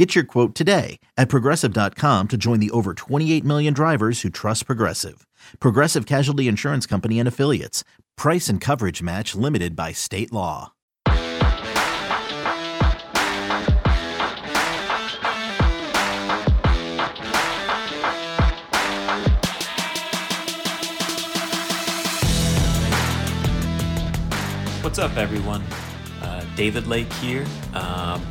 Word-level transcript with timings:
Get 0.00 0.14
your 0.14 0.24
quote 0.24 0.54
today 0.54 0.98
at 1.18 1.28
progressive.com 1.28 2.28
to 2.28 2.38
join 2.38 2.58
the 2.58 2.70
over 2.70 2.94
28 2.94 3.44
million 3.44 3.74
drivers 3.74 4.22
who 4.22 4.30
trust 4.30 4.64
Progressive. 4.64 5.26
Progressive 5.60 6.06
Casualty 6.06 6.48
Insurance 6.48 6.86
Company 6.86 7.18
and 7.18 7.28
Affiliates. 7.28 7.84
Price 8.16 8.48
and 8.48 8.62
coverage 8.62 9.02
match 9.02 9.34
limited 9.34 9.76
by 9.76 9.92
state 9.92 10.32
law. 10.32 10.72
What's 24.80 24.98
up, 24.98 25.18
everyone? 25.18 25.62
Uh, 26.22 26.46
David 26.56 26.86
Lake 26.86 27.12
here. 27.14 27.44
Um, 27.74 28.22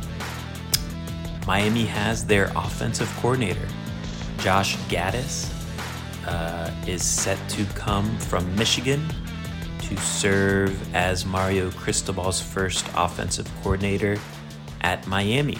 Miami 1.50 1.84
has 1.84 2.24
their 2.24 2.52
offensive 2.54 3.12
coordinator, 3.16 3.66
Josh 4.38 4.76
Gattis, 4.88 5.52
uh, 6.24 6.70
is 6.86 7.02
set 7.02 7.36
to 7.48 7.64
come 7.74 8.06
from 8.18 8.54
Michigan 8.54 9.04
to 9.80 9.96
serve 9.96 10.94
as 10.94 11.26
Mario 11.26 11.72
Cristobal's 11.72 12.40
first 12.40 12.86
offensive 12.94 13.50
coordinator 13.64 14.16
at 14.82 15.04
Miami. 15.08 15.58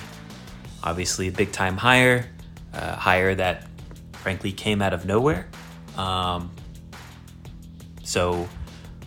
Obviously, 0.85 1.27
a 1.27 1.33
big 1.33 1.51
time 1.51 1.77
hire, 1.77 2.31
uh, 2.73 2.95
hire 2.95 3.35
that 3.35 3.67
frankly 4.13 4.53
came 4.53 4.81
out 4.81 4.95
of 4.95 5.07
nowhere. 5.07 5.49
Um, 5.97 6.53
so, 8.05 8.49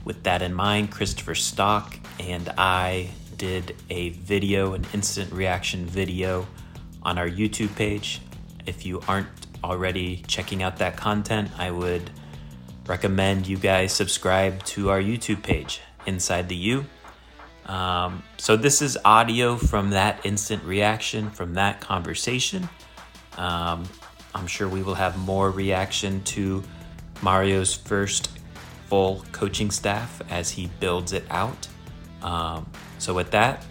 with 0.03 0.21
that 0.23 0.41
in 0.41 0.53
mind, 0.53 0.91
Christopher 0.91 1.35
Stock 1.35 1.97
and 2.19 2.49
I 2.57 3.09
did 3.37 3.73
a 3.89 4.09
video, 4.09 4.73
an 4.73 4.85
instant 4.93 5.31
reaction 5.31 5.85
video 5.85 6.45
on 7.03 7.17
our 7.17 7.29
YouTube 7.29 7.75
page. 7.75 8.21
If 8.65 8.85
you 8.85 9.01
aren't 9.07 9.27
already 9.63 10.23
checking 10.27 10.63
out 10.63 10.77
that 10.77 10.97
content, 10.97 11.49
I 11.57 11.71
would 11.71 12.09
recommend 12.85 13.47
you 13.47 13.57
guys 13.57 13.93
subscribe 13.93 14.63
to 14.63 14.89
our 14.89 15.01
YouTube 15.01 15.43
page, 15.43 15.81
Inside 16.05 16.49
the 16.49 16.55
U. 16.55 16.85
Um, 17.65 18.23
so, 18.37 18.57
this 18.57 18.81
is 18.81 18.97
audio 19.05 19.55
from 19.55 19.91
that 19.91 20.25
instant 20.25 20.63
reaction, 20.65 21.29
from 21.29 21.53
that 21.53 21.79
conversation. 21.79 22.67
Um, 23.37 23.85
I'm 24.35 24.47
sure 24.47 24.67
we 24.67 24.83
will 24.83 24.95
have 24.95 25.17
more 25.17 25.49
reaction 25.49 26.21
to 26.23 26.61
Mario's 27.21 27.73
first 27.73 28.37
full 28.87 29.23
coaching 29.31 29.71
staff 29.71 30.21
as 30.29 30.51
he 30.51 30.69
builds 30.81 31.13
it 31.13 31.23
out. 31.29 31.67
Um, 32.21 32.69
so, 32.99 33.13
with 33.13 33.31
that, 33.31 33.65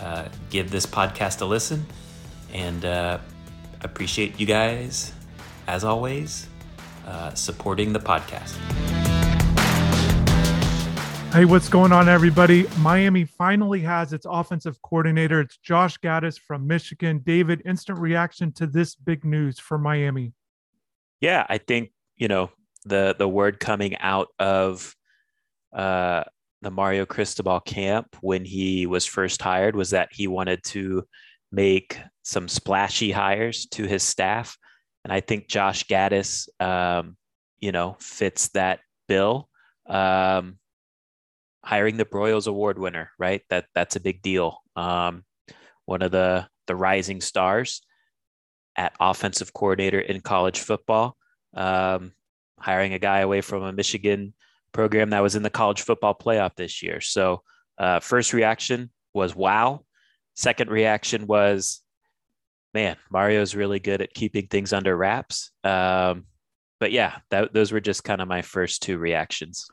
uh, 0.00 0.28
give 0.50 0.72
this 0.72 0.84
podcast 0.84 1.40
a 1.40 1.44
listen 1.44 1.86
and 2.52 2.84
uh, 2.84 3.18
appreciate 3.82 4.38
you 4.38 4.46
guys, 4.46 5.12
as 5.66 5.84
always, 5.84 6.48
uh, 7.06 7.34
supporting 7.34 7.92
the 7.92 7.98
podcast. 7.98 8.56
Hey, 11.32 11.44
what's 11.44 11.68
going 11.68 11.92
on, 11.92 12.08
everybody? 12.08 12.66
Miami 12.78 13.24
finally 13.24 13.80
has 13.80 14.12
its 14.12 14.26
offensive 14.28 14.82
coordinator. 14.82 15.40
It's 15.40 15.56
Josh 15.58 15.96
Gattis 15.98 16.38
from 16.40 16.66
Michigan. 16.66 17.20
David, 17.24 17.62
instant 17.64 18.00
reaction 18.00 18.50
to 18.54 18.66
this 18.66 18.96
big 18.96 19.24
news 19.24 19.58
for 19.60 19.78
Miami. 19.78 20.32
Yeah, 21.20 21.46
I 21.48 21.58
think 21.58 21.92
you 22.16 22.26
know 22.26 22.50
the 22.84 23.14
the 23.16 23.28
word 23.28 23.60
coming 23.60 23.96
out 23.98 24.28
of 24.40 24.96
uh, 25.72 26.24
the 26.62 26.70
Mario 26.70 27.06
Cristobal 27.06 27.60
camp 27.60 28.16
when 28.20 28.44
he 28.44 28.86
was 28.86 29.06
first 29.06 29.40
hired 29.40 29.76
was 29.76 29.90
that 29.90 30.08
he 30.12 30.26
wanted 30.26 30.64
to 30.64 31.04
make 31.52 31.98
some 32.30 32.46
splashy 32.46 33.10
hires 33.10 33.66
to 33.66 33.86
his 33.86 34.04
staff. 34.04 34.56
And 35.02 35.12
I 35.12 35.18
think 35.18 35.48
Josh 35.48 35.84
Gattis, 35.88 36.48
um, 36.62 37.16
you 37.58 37.72
know, 37.72 37.96
fits 37.98 38.50
that 38.50 38.78
bill. 39.08 39.48
Um, 39.86 40.58
hiring 41.64 41.96
the 41.96 42.04
Broyles 42.04 42.46
Award 42.46 42.78
winner, 42.78 43.10
right? 43.18 43.42
That 43.50 43.66
that's 43.74 43.96
a 43.96 44.00
big 44.00 44.22
deal. 44.22 44.58
Um, 44.76 45.24
one 45.86 46.02
of 46.02 46.12
the 46.12 46.46
the 46.68 46.76
rising 46.76 47.20
stars 47.20 47.82
at 48.76 48.94
offensive 49.00 49.52
coordinator 49.52 49.98
in 49.98 50.20
college 50.20 50.60
football. 50.60 51.16
Um, 51.54 52.12
hiring 52.60 52.94
a 52.94 53.00
guy 53.00 53.20
away 53.20 53.40
from 53.40 53.64
a 53.64 53.72
Michigan 53.72 54.34
program 54.70 55.10
that 55.10 55.22
was 55.22 55.34
in 55.34 55.42
the 55.42 55.50
college 55.50 55.82
football 55.82 56.14
playoff 56.14 56.54
this 56.54 56.80
year. 56.80 57.00
So, 57.00 57.42
uh, 57.76 57.98
first 57.98 58.32
reaction 58.32 58.90
was 59.12 59.34
wow. 59.34 59.84
Second 60.36 60.70
reaction 60.70 61.26
was, 61.26 61.82
man, 62.74 62.96
Mario's 63.10 63.54
really 63.54 63.78
good 63.78 64.02
at 64.02 64.14
keeping 64.14 64.46
things 64.46 64.72
under 64.72 64.96
wraps. 64.96 65.50
Um, 65.64 66.24
but 66.78 66.92
yeah, 66.92 67.18
that, 67.30 67.52
those 67.52 67.72
were 67.72 67.80
just 67.80 68.04
kind 68.04 68.20
of 68.20 68.28
my 68.28 68.42
first 68.42 68.82
two 68.82 68.98
reactions. 68.98 69.68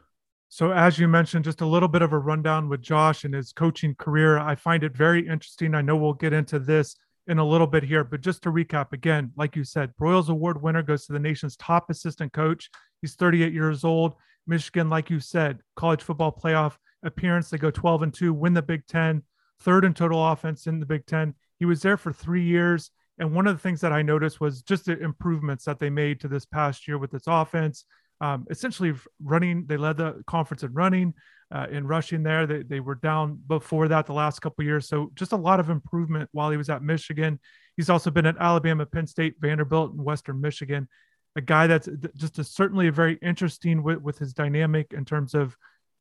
So, 0.49 0.71
as 0.71 0.97
you 0.97 1.07
mentioned, 1.07 1.45
just 1.45 1.61
a 1.61 1.65
little 1.65 1.89
bit 1.89 2.01
of 2.01 2.13
a 2.13 2.17
rundown 2.17 2.69
with 2.69 2.81
Josh 2.81 3.23
and 3.23 3.33
his 3.33 3.51
coaching 3.51 3.95
career. 3.95 4.37
I 4.39 4.55
find 4.55 4.83
it 4.83 4.95
very 4.95 5.27
interesting. 5.27 5.75
I 5.75 5.81
know 5.81 5.97
we'll 5.97 6.13
get 6.13 6.33
into 6.33 6.59
this 6.59 6.95
in 7.27 7.39
a 7.39 7.45
little 7.45 7.67
bit 7.67 7.83
here, 7.83 8.03
but 8.03 8.21
just 8.21 8.43
to 8.43 8.51
recap 8.51 8.93
again, 8.93 9.31
like 9.35 9.55
you 9.55 9.63
said, 9.63 9.93
Broyles 9.99 10.29
Award 10.29 10.61
winner 10.61 10.81
goes 10.81 11.05
to 11.05 11.13
the 11.13 11.19
nation's 11.19 11.57
top 11.57 11.89
assistant 11.89 12.31
coach. 12.31 12.69
He's 13.01 13.15
38 13.15 13.53
years 13.53 13.83
old. 13.83 14.13
Michigan, 14.47 14.89
like 14.89 15.09
you 15.09 15.19
said, 15.19 15.59
college 15.75 16.01
football 16.01 16.31
playoff 16.31 16.77
appearance. 17.03 17.49
They 17.49 17.57
go 17.57 17.69
12 17.69 18.03
and 18.03 18.13
2, 18.13 18.33
win 18.33 18.53
the 18.53 18.61
Big 18.61 18.87
Ten 18.87 19.23
third 19.59 19.85
in 19.85 19.93
total 19.93 20.25
offense 20.25 20.67
in 20.67 20.79
the 20.79 20.85
Big 20.85 21.05
Ten. 21.05 21.33
He 21.59 21.65
was 21.65 21.81
there 21.81 21.97
for 21.97 22.13
three 22.13 22.43
years. 22.43 22.91
And 23.19 23.33
one 23.33 23.47
of 23.47 23.55
the 23.55 23.61
things 23.61 23.81
that 23.81 23.91
I 23.91 24.03
noticed 24.03 24.39
was 24.39 24.61
just 24.61 24.85
the 24.85 24.99
improvements 24.99 25.65
that 25.65 25.79
they 25.79 25.89
made 25.89 26.19
to 26.21 26.27
this 26.27 26.45
past 26.45 26.87
year 26.87 26.97
with 26.97 27.13
its 27.13 27.25
offense. 27.27 27.85
Um, 28.21 28.45
essentially, 28.49 28.93
running, 29.23 29.65
they 29.67 29.77
led 29.77 29.97
the 29.97 30.23
conference 30.27 30.63
in 30.63 30.73
running, 30.73 31.13
uh, 31.53 31.67
in 31.71 31.87
rushing 31.87 32.23
there. 32.23 32.45
They, 32.45 32.63
they 32.63 32.79
were 32.79 32.95
down 32.95 33.39
before 33.47 33.87
that 33.87 34.05
the 34.05 34.13
last 34.13 34.39
couple 34.39 34.65
years. 34.65 34.87
So 34.87 35.11
just 35.15 35.31
a 35.31 35.37
lot 35.37 35.59
of 35.59 35.69
improvement 35.69 36.29
while 36.31 36.51
he 36.51 36.57
was 36.57 36.69
at 36.69 36.83
Michigan. 36.83 37.39
He's 37.75 37.89
also 37.89 38.11
been 38.11 38.25
at 38.25 38.37
Alabama, 38.39 38.85
Penn 38.85 39.07
State, 39.07 39.35
Vanderbilt, 39.39 39.93
and 39.93 40.03
Western 40.03 40.41
Michigan. 40.41 40.87
A 41.35 41.41
guy 41.41 41.67
that's 41.67 41.87
just 42.15 42.39
a, 42.39 42.43
certainly 42.43 42.87
a 42.87 42.91
very 42.91 43.19
interesting 43.21 43.83
with, 43.83 44.01
with 44.01 44.17
his 44.17 44.33
dynamic 44.33 44.93
in 44.93 45.05
terms 45.05 45.35
of 45.35 45.55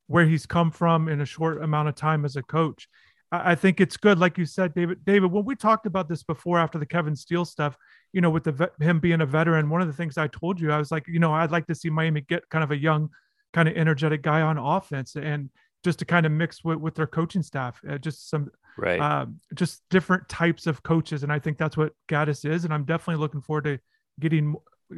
where 0.07 0.25
he's 0.25 0.47
come 0.47 0.71
from 0.71 1.09
in 1.09 1.21
a 1.21 1.27
short 1.27 1.63
amount 1.63 1.89
of 1.89 1.95
time 1.95 2.25
as 2.25 2.37
a 2.37 2.43
coach. 2.43 2.89
I 3.33 3.57
think 3.57 3.81
it's 3.81 3.97
good, 3.97 4.19
like 4.19 4.39
you 4.39 4.45
said, 4.45 4.73
David. 4.75 5.05
David, 5.05 5.33
when 5.33 5.45
we 5.45 5.57
talked 5.57 5.87
about 5.87 6.09
this 6.09 6.23
before 6.23 6.59
after 6.59 6.79
the 6.79 6.87
Kevin 6.87 7.17
Steele 7.17 7.45
stuff, 7.45 7.77
you 8.13 8.21
know, 8.21 8.31
with 8.31 8.45
the 8.45 8.71
him 8.81 9.01
being 9.01 9.21
a 9.21 9.27
veteran, 9.27 9.69
one 9.69 9.81
of 9.81 9.89
the 9.89 9.93
things 9.93 10.17
I 10.17 10.29
told 10.29 10.61
you, 10.61 10.71
I 10.71 10.79
was 10.79 10.93
like, 10.93 11.09
you 11.09 11.19
know, 11.19 11.33
I'd 11.33 11.51
like 11.51 11.67
to 11.67 11.75
see 11.75 11.91
Miami 11.91 12.21
get 12.21 12.49
kind 12.51 12.63
of 12.63 12.71
a 12.71 12.77
young, 12.77 13.11
kind 13.53 13.69
of 13.69 13.77
energetic 13.77 14.23
guy 14.23 14.43
on 14.43 14.59
offense, 14.59 15.17
and 15.17 15.51
just 15.83 15.99
to 15.99 16.05
kind 16.05 16.25
of 16.25 16.33
mix 16.33 16.63
with 16.63 16.79
with 16.79 16.95
their 16.95 17.09
coaching 17.09 17.43
staff, 17.43 17.81
uh, 17.89 17.99
just 17.99 18.31
some 18.31 18.49
right, 18.79 19.01
um, 19.01 19.41
just 19.55 19.83
different 19.91 20.29
types 20.29 20.69
of 20.69 20.83
coaches, 20.85 21.25
and 21.25 21.33
I 21.33 21.41
think 21.41 21.59
that's 21.59 21.77
what 21.77 21.93
Gattis 22.09 22.49
is, 22.49 22.65
and 22.65 22.73
I'm 22.73 22.85
definitely 22.85 23.21
looking 23.21 23.41
forward 23.41 23.65
to 23.65 23.79
getting 24.21 24.55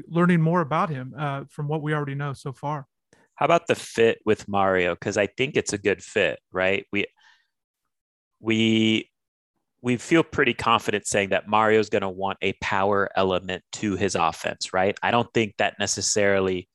learning 0.07 0.43
more 0.43 0.61
about 0.61 0.91
him 0.91 1.15
uh, 1.19 1.45
from 1.49 1.67
what 1.67 1.81
we 1.81 1.95
already 1.95 2.15
know 2.15 2.35
so 2.35 2.53
far. 2.53 2.87
How 3.37 3.47
about 3.47 3.69
the 3.69 3.75
fit 3.75 4.19
with 4.27 4.47
Mario? 4.49 4.95
Because 4.95 5.17
I 5.17 5.29
think 5.29 5.57
it's 5.57 5.73
a 5.73 5.79
good 5.79 6.03
fit, 6.03 6.41
right? 6.53 6.85
We 6.93 7.07
we 8.41 9.11
we 9.81 9.97
feel 9.97 10.25
pretty 10.25 10.55
confident 10.55 11.07
saying 11.07 11.29
that 11.29 11.49
Mario's 11.49 11.89
going 11.89 12.03
to 12.03 12.09
want 12.09 12.39
a 12.43 12.53
power 12.55 13.09
element 13.15 13.63
to 13.73 13.95
his 13.95 14.17
offense, 14.17 14.73
right? 14.75 14.99
I 15.03 15.13
don't 15.13 15.33
think 15.33 15.55
that 15.59 15.79
necessarily 15.79 16.69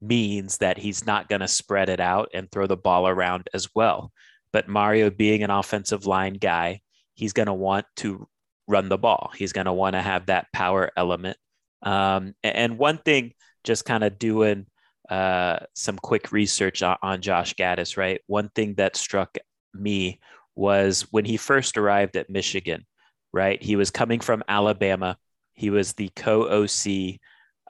means 0.00 0.58
that 0.58 0.78
he's 0.78 1.04
not 1.04 1.28
going 1.28 1.40
to 1.40 1.48
spread 1.48 1.90
it 1.90 2.00
out 2.00 2.30
and 2.32 2.50
throw 2.50 2.66
the 2.66 2.76
ball 2.76 3.08
around 3.08 3.48
as 3.52 3.68
well. 3.74 4.10
But 4.52 4.68
Mario, 4.68 5.10
being 5.10 5.42
an 5.42 5.50
offensive 5.50 6.06
line 6.06 6.34
guy, 6.34 6.80
he's 7.14 7.34
going 7.34 7.46
to 7.46 7.52
want 7.52 7.84
to 7.96 8.26
run 8.66 8.88
the 8.88 8.98
ball. 8.98 9.30
He's 9.36 9.52
going 9.52 9.66
to 9.66 9.72
want 9.72 9.94
to 9.94 10.02
have 10.02 10.26
that 10.26 10.46
power 10.52 10.90
element. 10.96 11.36
Um, 11.82 12.34
and 12.42 12.78
one 12.78 12.98
thing, 12.98 13.34
just 13.64 13.84
kind 13.84 14.02
of 14.02 14.18
doing 14.18 14.66
uh, 15.10 15.58
some 15.74 15.96
quick 15.96 16.32
research 16.32 16.82
on, 16.82 16.96
on 17.02 17.20
Josh 17.20 17.54
Gattis, 17.54 17.96
right? 17.96 18.20
One 18.26 18.48
thing 18.48 18.74
that 18.74 18.96
struck 18.96 19.36
me 19.74 20.20
was 20.56 21.02
when 21.10 21.24
he 21.24 21.36
first 21.36 21.76
arrived 21.76 22.16
at 22.16 22.30
Michigan, 22.30 22.86
right? 23.32 23.62
He 23.62 23.76
was 23.76 23.90
coming 23.90 24.20
from 24.20 24.42
Alabama. 24.48 25.18
He 25.54 25.70
was 25.70 25.92
the 25.92 26.10
co 26.16 26.48
OC 26.48 27.20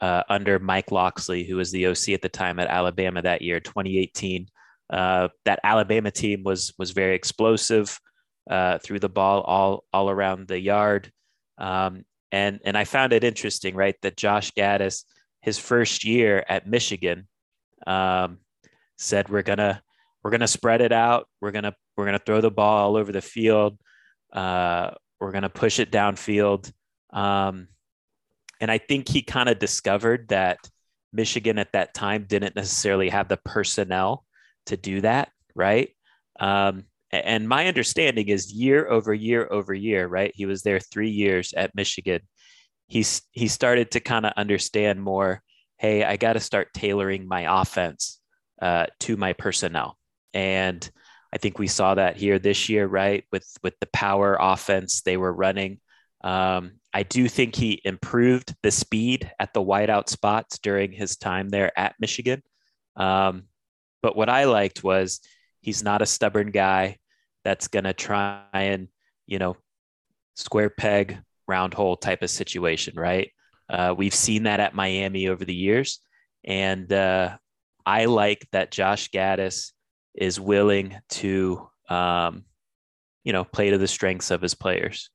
uh, 0.01 0.23
under 0.29 0.59
Mike 0.59 0.93
Locksley, 0.93 1.45
who 1.45 1.57
was 1.57 1.71
the 1.71 1.87
OC 1.89 2.11
at 2.11 2.23
the 2.23 2.29
time 2.29 2.59
at 2.59 2.69
Alabama 2.69 3.23
that 3.23 3.43
year, 3.43 3.61
2018. 3.61 4.49
Uh, 4.89 5.29
that 5.45 5.59
Alabama 5.65 6.11
team 6.11 6.45
was 6.45 6.73
was 6.79 6.93
very 6.93 7.17
explosive, 7.17 7.99
uh, 8.49 8.79
threw 8.79 9.01
the 9.01 9.09
ball 9.09 9.41
all 9.43 9.85
all 9.93 10.09
around 10.09 10.47
the 10.47 10.61
yard, 10.61 11.11
um, 11.59 12.05
and 12.31 12.61
and 12.65 12.79
I 12.79 12.85
found 12.85 13.13
it 13.13 13.25
interesting, 13.25 13.75
right, 13.75 13.97
that 14.03 14.17
Josh 14.17 14.53
Gattis, 14.53 15.03
his 15.43 15.59
first 15.59 16.05
year 16.05 16.45
at 16.49 16.69
Michigan, 16.69 17.27
um, 17.85 18.39
said 18.97 19.29
we're 19.29 19.43
gonna 19.43 19.83
we're 20.27 20.31
gonna 20.31 20.49
spread 20.49 20.81
it 20.81 20.91
out, 20.91 21.29
we're 21.41 21.53
gonna 21.53 21.73
we're 21.97 22.05
gonna 22.05 22.19
throw 22.19 22.41
the 22.41 22.51
ball 22.51 22.79
all 22.79 22.97
over 22.97 23.13
the 23.13 23.23
field, 23.23 23.79
uh, 24.33 24.91
we're 25.21 25.31
gonna 25.31 25.49
push 25.49 25.79
it 25.79 25.93
downfield, 25.93 26.73
um, 27.13 27.69
and 28.61 28.69
I 28.69 28.79
think 28.79 29.09
he 29.09 29.23
kind 29.23 29.49
of 29.49 29.61
discovered 29.61 30.31
that 30.31 30.59
Michigan 31.13 31.61
at 31.61 31.71
that 31.75 31.95
time 31.95 32.25
didn't 32.29 32.57
necessarily 32.57 33.09
have 33.11 33.29
the 33.29 33.37
personnel 33.37 34.25
to 34.67 34.77
do 34.77 35.01
that, 35.03 35.31
right? 35.55 35.91
Um, 36.41 36.87
and 37.13 37.49
my 37.49 37.69
understanding 37.69 38.27
is 38.27 38.53
year 38.53 38.89
over 38.89 39.15
year 39.15 39.47
over 39.49 39.73
year, 39.75 40.09
right? 40.09 40.33
He 40.35 40.45
was 40.45 40.63
there 40.63 40.81
three 40.81 41.11
years 41.11 41.55
at 41.57 41.73
Michigan. 41.77 42.23
He's 42.89 43.23
he 43.31 43.47
started 43.47 43.93
to 43.93 44.01
kind 44.01 44.27
of 44.27 44.33
understand 44.37 45.01
more. 45.01 45.41
Hey, 45.79 46.03
I 46.03 46.17
got 46.17 46.33
to 46.33 46.41
start 46.41 46.75
tailoring 46.75 47.29
my 47.29 47.61
offense 47.61 48.19
uh, 48.61 48.87
to 49.03 49.17
my 49.17 49.35
personnel, 49.35 49.97
and 50.37 50.91
I 51.33 51.39
think 51.39 51.59
we 51.59 51.67
saw 51.67 51.95
that 51.95 52.19
here 52.19 52.39
this 52.39 52.69
year, 52.69 52.87
right? 52.87 53.25
With 53.33 53.49
with 53.63 53.75
the 53.81 53.89
power 53.93 54.37
offense 54.39 55.01
they 55.01 55.17
were 55.17 55.33
running. 55.33 55.81
Um, 56.23 56.73
I 56.93 57.05
do 57.05 57.27
think 57.29 57.55
he 57.55 57.81
improved 57.85 58.55
the 58.63 58.71
speed 58.71 59.31
at 59.41 59.55
the 59.55 59.63
wideout 59.63 60.11
spots 60.11 60.59
during 60.59 60.93
his 60.93 61.17
time 61.17 61.49
there 61.49 61.73
at 61.79 61.95
Michigan. 61.99 62.43
Um, 62.97 63.45
but 64.03 64.15
what 64.15 64.29
I 64.29 64.45
liked 64.45 64.85
was 64.85 65.21
he's 65.61 65.83
not 65.83 66.03
a 66.03 66.07
stubborn 66.07 66.51
guy 66.51 66.99
that's 67.43 67.69
going 67.69 67.85
to 67.85 67.93
try 67.93 68.43
and, 68.53 68.89
you 69.27 69.39
know, 69.39 69.57
square 70.35 70.71
peg, 70.71 71.19
round 71.49 71.75
hole 71.75 71.97
type 71.97 72.23
of 72.23 72.31
situation, 72.31 72.95
right? 72.97 73.31
Uh, 73.71 73.95
we've 73.97 74.15
seen 74.15 74.43
that 74.45 74.61
at 74.61 74.75
Miami 74.75 75.29
over 75.29 75.45
the 75.45 75.55
years. 75.55 76.01
And 76.45 76.93
uh, 76.93 77.37
I 77.85 78.07
like 78.07 78.47
that 78.53 78.71
Josh 78.71 79.11
Gattis 79.11 79.73
is 80.17 80.41
willing 80.41 80.97
to, 81.09 81.69
um, 81.89 82.45
you 83.25 83.33
know, 83.33 83.45
play 83.45 83.71
to 83.71 83.79
the 83.79 83.89
strengths 83.89 84.31
of 84.31 84.41
his 84.41 84.55
players. 84.55 85.11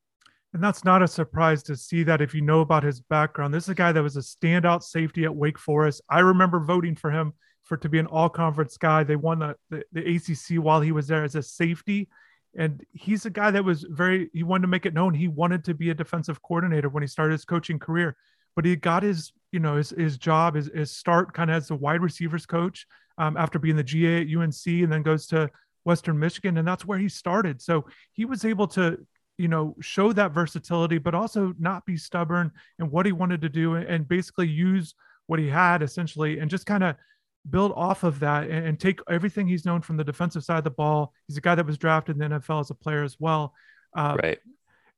And 0.53 0.63
that's 0.63 0.83
not 0.83 1.01
a 1.01 1.07
surprise 1.07 1.63
to 1.63 1.77
see 1.77 2.03
that 2.03 2.21
if 2.21 2.33
you 2.33 2.41
know 2.41 2.59
about 2.59 2.83
his 2.83 2.99
background. 2.99 3.53
This 3.53 3.63
is 3.63 3.69
a 3.69 3.75
guy 3.75 3.91
that 3.91 4.03
was 4.03 4.17
a 4.17 4.21
standout 4.21 4.83
safety 4.83 5.23
at 5.23 5.35
Wake 5.35 5.57
Forest. 5.57 6.01
I 6.09 6.19
remember 6.19 6.59
voting 6.59 6.95
for 6.95 7.09
him 7.09 7.33
for 7.63 7.77
to 7.77 7.87
be 7.87 7.99
an 7.99 8.07
all 8.07 8.27
conference 8.27 8.75
guy. 8.75 9.03
They 9.03 9.15
won 9.15 9.39
the, 9.39 9.55
the, 9.69 9.83
the 9.93 10.15
ACC 10.15 10.61
while 10.61 10.81
he 10.81 10.91
was 10.91 11.07
there 11.07 11.23
as 11.23 11.35
a 11.35 11.43
safety. 11.43 12.09
And 12.57 12.83
he's 12.91 13.25
a 13.25 13.29
guy 13.29 13.51
that 13.51 13.63
was 13.63 13.85
very, 13.89 14.29
he 14.33 14.43
wanted 14.43 14.63
to 14.63 14.67
make 14.67 14.85
it 14.85 14.93
known 14.93 15.13
he 15.13 15.29
wanted 15.29 15.63
to 15.65 15.73
be 15.73 15.89
a 15.89 15.93
defensive 15.93 16.41
coordinator 16.41 16.89
when 16.89 17.01
he 17.01 17.07
started 17.07 17.31
his 17.31 17.45
coaching 17.45 17.79
career. 17.79 18.17
But 18.53 18.65
he 18.65 18.75
got 18.75 19.03
his, 19.03 19.31
you 19.53 19.59
know, 19.59 19.77
his, 19.77 19.91
his 19.91 20.17
job, 20.17 20.55
his, 20.55 20.69
his 20.75 20.91
start 20.91 21.33
kind 21.33 21.49
of 21.49 21.55
as 21.55 21.71
a 21.71 21.75
wide 21.75 22.01
receivers 22.01 22.45
coach 22.45 22.85
um, 23.17 23.37
after 23.37 23.59
being 23.59 23.75
the 23.75 23.83
GA 23.83 24.21
at 24.21 24.27
UNC 24.27 24.65
and 24.65 24.91
then 24.91 25.03
goes 25.03 25.27
to 25.27 25.49
Western 25.83 26.19
Michigan. 26.19 26.57
And 26.57 26.67
that's 26.67 26.85
where 26.85 26.99
he 26.99 27.09
started. 27.09 27.61
So 27.61 27.85
he 28.13 28.25
was 28.25 28.45
able 28.45 28.67
to, 28.69 28.97
you 29.37 29.47
know, 29.47 29.75
show 29.81 30.13
that 30.13 30.31
versatility, 30.31 30.97
but 30.97 31.15
also 31.15 31.53
not 31.59 31.85
be 31.85 31.97
stubborn 31.97 32.51
in 32.79 32.91
what 32.91 33.05
he 33.05 33.11
wanted 33.11 33.41
to 33.41 33.49
do 33.49 33.75
and 33.75 34.07
basically 34.07 34.47
use 34.47 34.93
what 35.27 35.39
he 35.39 35.47
had 35.47 35.81
essentially 35.81 36.39
and 36.39 36.49
just 36.49 36.65
kind 36.65 36.83
of 36.83 36.95
build 37.49 37.71
off 37.75 38.03
of 38.03 38.19
that 38.19 38.49
and, 38.49 38.67
and, 38.67 38.79
take 38.79 38.99
everything 39.09 39.47
he's 39.47 39.65
known 39.65 39.81
from 39.81 39.97
the 39.97 40.03
defensive 40.03 40.43
side 40.43 40.59
of 40.59 40.63
the 40.63 40.69
ball. 40.69 41.13
He's 41.27 41.37
a 41.37 41.41
guy 41.41 41.55
that 41.55 41.65
was 41.65 41.77
drafted 41.77 42.15
in 42.15 42.19
the 42.19 42.39
NFL 42.39 42.61
as 42.61 42.69
a 42.69 42.75
player 42.75 43.03
as 43.03 43.17
well. 43.19 43.53
Uh, 43.95 44.17
right. 44.21 44.39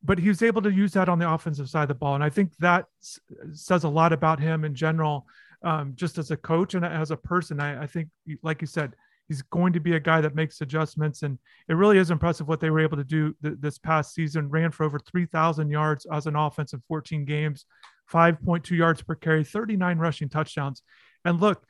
But 0.04 0.20
he 0.20 0.28
was 0.28 0.42
able 0.42 0.62
to 0.64 0.72
use 0.72 0.92
that 0.94 1.08
on 1.08 1.20
the 1.20 1.32
offensive 1.32 1.70
side 1.70 1.84
of 1.84 1.88
the 1.88 1.96
ball. 1.96 2.16
And 2.16 2.24
I 2.24 2.30
think 2.30 2.52
that 2.58 2.86
s- 3.02 3.20
says 3.54 3.86
a 3.86 3.90
lot 3.90 4.12
about 4.12 4.40
him 4.40 4.66
in 4.66 4.76
general, 4.76 5.26
um, 5.64 5.94
just 5.96 6.18
as 6.18 6.32
a 6.32 6.38
coach 6.38 6.74
and 6.74 6.86
as 6.86 7.12
a 7.12 7.18
person. 7.18 7.60
I, 7.60 7.84
I 7.84 7.88
think, 7.88 8.10
like 8.42 8.62
you 8.62 8.68
said, 8.68 8.96
he's 9.28 9.42
going 9.44 9.74
to 9.74 9.80
be 9.80 9.96
a 9.96 10.00
guy 10.00 10.22
that 10.22 10.36
makes 10.36 10.62
adjustments. 10.62 11.24
And 11.24 11.40
it 11.68 11.76
really 11.76 11.98
is 11.98 12.12
impressive 12.12 12.48
what 12.48 12.60
they 12.60 12.70
were 12.70 12.82
able 12.82 12.98
to 12.98 13.04
do 13.04 13.34
th- 13.42 13.56
this 13.60 13.78
past 13.78 14.14
season. 14.14 14.50
Ran 14.50 14.72
for 14.72 14.84
over 14.84 15.00
3,000 15.00 15.70
yards 15.70 16.06
as 16.12 16.28
an 16.28 16.36
offense 16.36 16.74
in 16.74 16.82
14 16.88 17.26
games, 17.26 17.66
5.2 18.12 18.72
yards 18.72 19.02
per 19.02 19.16
carry, 19.16 19.44
39 19.44 19.98
rushing 19.98 20.30
touchdowns. 20.30 20.84
And 21.26 21.40
look, 21.40 21.64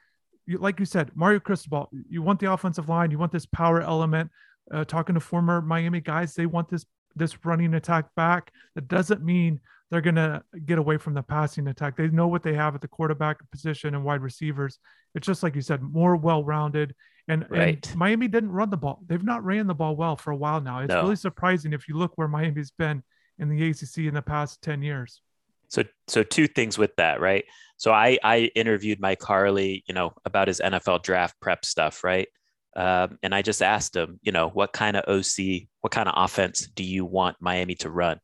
you, 0.46 0.58
like 0.58 0.80
you 0.80 0.86
said, 0.86 1.12
Mario 1.16 1.40
Cristobal, 1.40 1.90
you 2.10 2.22
want 2.22 2.40
the 2.40 2.52
offensive 2.52 2.90
line, 2.90 3.12
you 3.12 3.20
want 3.20 3.32
this 3.32 3.46
power 3.46 3.82
element. 3.82 4.30
Uh, 4.74 4.86
talking 4.86 5.14
to 5.14 5.20
former 5.20 5.62
Miami 5.62 6.00
guys, 6.00 6.36
they 6.36 6.46
want 6.46 6.70
this 6.70 6.86
this 7.16 7.46
running 7.46 7.74
attack 7.74 8.06
back. 8.16 8.52
That 8.76 8.88
doesn't 8.88 9.24
mean 9.24 9.60
they're 9.94 10.02
going 10.02 10.16
to 10.16 10.42
get 10.66 10.80
away 10.80 10.98
from 10.98 11.14
the 11.14 11.22
passing 11.22 11.68
attack. 11.68 11.96
They 11.96 12.08
know 12.08 12.28
what 12.28 12.42
they 12.42 12.56
have 12.56 12.74
at 12.74 12.82
the 12.82 12.88
quarterback 12.88 13.38
position 13.52 13.94
and 13.94 14.04
wide 14.04 14.22
receivers. 14.22 14.80
It's 15.14 15.28
just 15.28 15.44
like 15.44 15.54
you 15.54 15.62
said, 15.62 15.84
more 15.84 16.16
well 16.16 16.44
rounded. 16.44 16.96
And, 17.28 17.46
right. 17.48 17.86
and, 17.88 17.96
Miami 17.96 18.28
didn't 18.28 18.50
run 18.50 18.72
the 18.72 18.78
ball. 18.78 19.02
They've 19.06 19.24
not 19.24 19.46
ran 19.46 19.68
the 19.68 19.76
ball 19.76 19.96
well 19.96 20.16
for 20.16 20.32
a 20.32 20.36
while 20.36 20.60
now. 20.62 20.80
It's 20.80 20.90
no. 20.90 21.04
really 21.04 21.16
surprising 21.16 21.74
if 21.74 21.88
you 21.88 21.96
look 21.96 22.14
where 22.16 22.28
Miami's 22.28 22.72
been 22.72 23.04
in 23.38 23.50
the 23.50 23.70
ACC 23.70 24.00
in 24.00 24.16
the 24.16 24.24
past 24.24 24.64
10 24.64 24.82
years. 24.82 25.22
So, 25.68 25.84
so 26.08 26.24
two 26.24 26.48
things 26.48 26.76
with 26.76 26.96
that, 26.96 27.22
right? 27.22 27.46
So 27.78 27.92
I, 27.92 28.18
I 28.24 28.50
interviewed 28.56 29.00
Mike 29.00 29.22
Harley, 29.22 29.84
you 29.88 29.94
know, 29.94 30.14
about 30.26 30.48
his 30.48 30.60
NFL 30.60 31.04
draft 31.04 31.40
prep 31.40 31.66
stuff, 31.66 32.04
right? 32.04 32.28
Um, 32.76 33.20
and 33.22 33.36
I 33.36 33.44
just 33.44 33.62
asked 33.62 33.96
him, 33.96 34.20
you 34.24 34.32
know, 34.32 34.50
what 34.50 34.74
kind 34.74 34.98
of 34.98 35.04
OC, 35.08 35.68
what 35.82 35.92
kind 35.92 36.10
of 36.10 36.16
offense 36.18 36.68
do 36.74 36.84
you 36.84 37.06
want 37.06 37.38
Miami 37.40 37.76
to 37.76 37.92
run? 37.92 38.20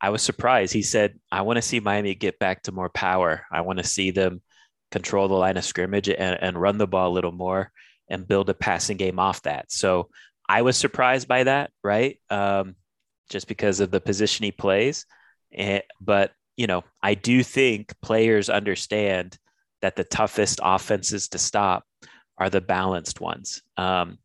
I 0.00 0.10
was 0.10 0.22
surprised. 0.22 0.72
He 0.72 0.82
said, 0.82 1.18
I 1.30 1.42
want 1.42 1.56
to 1.56 1.62
see 1.62 1.80
Miami 1.80 2.14
get 2.14 2.38
back 2.38 2.62
to 2.62 2.72
more 2.72 2.88
power. 2.88 3.44
I 3.50 3.62
want 3.62 3.78
to 3.78 3.84
see 3.84 4.10
them 4.10 4.42
control 4.90 5.28
the 5.28 5.34
line 5.34 5.56
of 5.56 5.64
scrimmage 5.64 6.08
and, 6.08 6.18
and 6.40 6.60
run 6.60 6.78
the 6.78 6.86
ball 6.86 7.10
a 7.10 7.14
little 7.14 7.32
more 7.32 7.70
and 8.08 8.26
build 8.26 8.48
a 8.48 8.54
passing 8.54 8.96
game 8.96 9.18
off 9.18 9.42
that. 9.42 9.70
So 9.70 10.08
I 10.48 10.62
was 10.62 10.76
surprised 10.76 11.28
by 11.28 11.44
that, 11.44 11.70
right? 11.82 12.18
Um, 12.30 12.76
just 13.28 13.48
because 13.48 13.80
of 13.80 13.90
the 13.90 14.00
position 14.00 14.44
he 14.44 14.52
plays. 14.52 15.04
And, 15.52 15.82
but 16.00 16.32
you 16.56 16.66
know, 16.66 16.84
I 17.02 17.14
do 17.14 17.42
think 17.42 17.92
players 18.00 18.48
understand 18.48 19.38
that 19.82 19.96
the 19.96 20.04
toughest 20.04 20.60
offenses 20.62 21.28
to 21.28 21.38
stop 21.38 21.84
are 22.38 22.50
the 22.50 22.60
balanced 22.60 23.20
ones. 23.20 23.62
Um, 23.76 24.18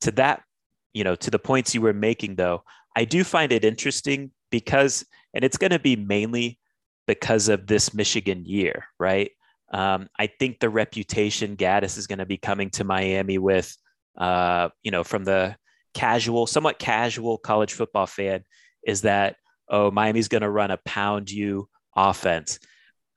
to 0.00 0.10
that, 0.12 0.42
you 0.92 1.04
know, 1.04 1.14
to 1.16 1.30
the 1.30 1.38
points 1.38 1.74
you 1.74 1.80
were 1.80 1.92
making, 1.92 2.36
though, 2.36 2.64
I 2.96 3.04
do 3.04 3.24
find 3.24 3.52
it 3.52 3.64
interesting 3.64 4.30
because, 4.52 5.04
and 5.34 5.42
it's 5.42 5.56
going 5.56 5.72
to 5.72 5.80
be 5.80 5.96
mainly 5.96 6.60
because 7.08 7.48
of 7.48 7.66
this 7.66 7.92
Michigan 7.92 8.44
year, 8.44 8.84
right? 9.00 9.32
Um, 9.72 10.08
I 10.16 10.28
think 10.28 10.60
the 10.60 10.70
reputation 10.70 11.56
Gattis 11.56 11.98
is 11.98 12.06
going 12.06 12.20
to 12.20 12.26
be 12.26 12.36
coming 12.36 12.70
to 12.70 12.84
Miami 12.84 13.38
with, 13.38 13.76
uh, 14.16 14.68
you 14.84 14.92
know, 14.92 15.02
from 15.02 15.24
the 15.24 15.56
casual, 15.94 16.46
somewhat 16.46 16.78
casual 16.78 17.38
college 17.38 17.72
football 17.72 18.06
fan, 18.06 18.44
is 18.86 19.02
that 19.02 19.36
oh, 19.68 19.90
Miami's 19.90 20.28
going 20.28 20.42
to 20.42 20.50
run 20.50 20.70
a 20.70 20.78
pound 20.84 21.30
you 21.30 21.68
offense. 21.96 22.60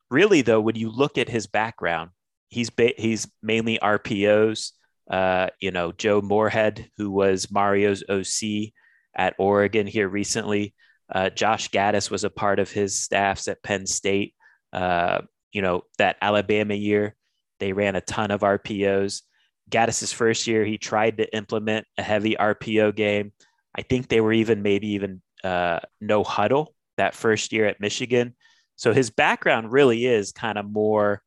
Really, 0.09 0.41
though, 0.41 0.61
when 0.61 0.75
you 0.75 0.89
look 0.89 1.17
at 1.17 1.29
his 1.29 1.47
background, 1.47 2.11
he's 2.49 2.69
ba- 2.69 2.93
he's 2.97 3.27
mainly 3.43 3.77
RPOs. 3.79 4.71
Uh, 5.09 5.49
you 5.59 5.69
know, 5.69 5.91
Joe 5.91 6.21
Moorhead, 6.21 6.89
who 6.97 7.11
was 7.11 7.51
Mario's 7.51 8.03
OC 8.09 8.71
at 9.15 9.35
Oregon 9.37 9.85
here 9.85 10.07
recently. 10.07 10.73
Uh, 11.13 11.29
Josh 11.29 11.69
Gattis 11.69 12.09
was 12.09 12.23
a 12.23 12.29
part 12.29 12.59
of 12.59 12.71
his 12.71 12.99
staffs 12.99 13.47
at 13.47 13.63
Penn 13.63 13.85
State. 13.85 14.33
Uh, 14.73 15.21
you 15.51 15.61
know, 15.61 15.83
that 15.97 16.17
Alabama 16.21 16.73
year, 16.73 17.15
they 17.59 17.73
ran 17.73 17.95
a 17.95 18.01
ton 18.01 18.31
of 18.31 18.41
RPOs. 18.41 19.21
Gattis's 19.69 20.11
first 20.11 20.47
year, 20.47 20.65
he 20.65 20.77
tried 20.77 21.17
to 21.17 21.35
implement 21.35 21.87
a 21.97 22.03
heavy 22.03 22.35
RPO 22.35 22.95
game. 22.95 23.31
I 23.75 23.81
think 23.81 24.07
they 24.07 24.21
were 24.21 24.33
even 24.33 24.61
maybe 24.61 24.89
even 24.89 25.21
uh, 25.43 25.79
no 26.01 26.23
huddle 26.23 26.75
that 26.97 27.15
first 27.15 27.53
year 27.53 27.65
at 27.65 27.79
Michigan. 27.79 28.35
So 28.75 28.93
his 28.93 29.09
background 29.09 29.71
really 29.71 30.05
is 30.05 30.31
kind 30.31 30.57
of 30.57 30.69
more 30.69 31.21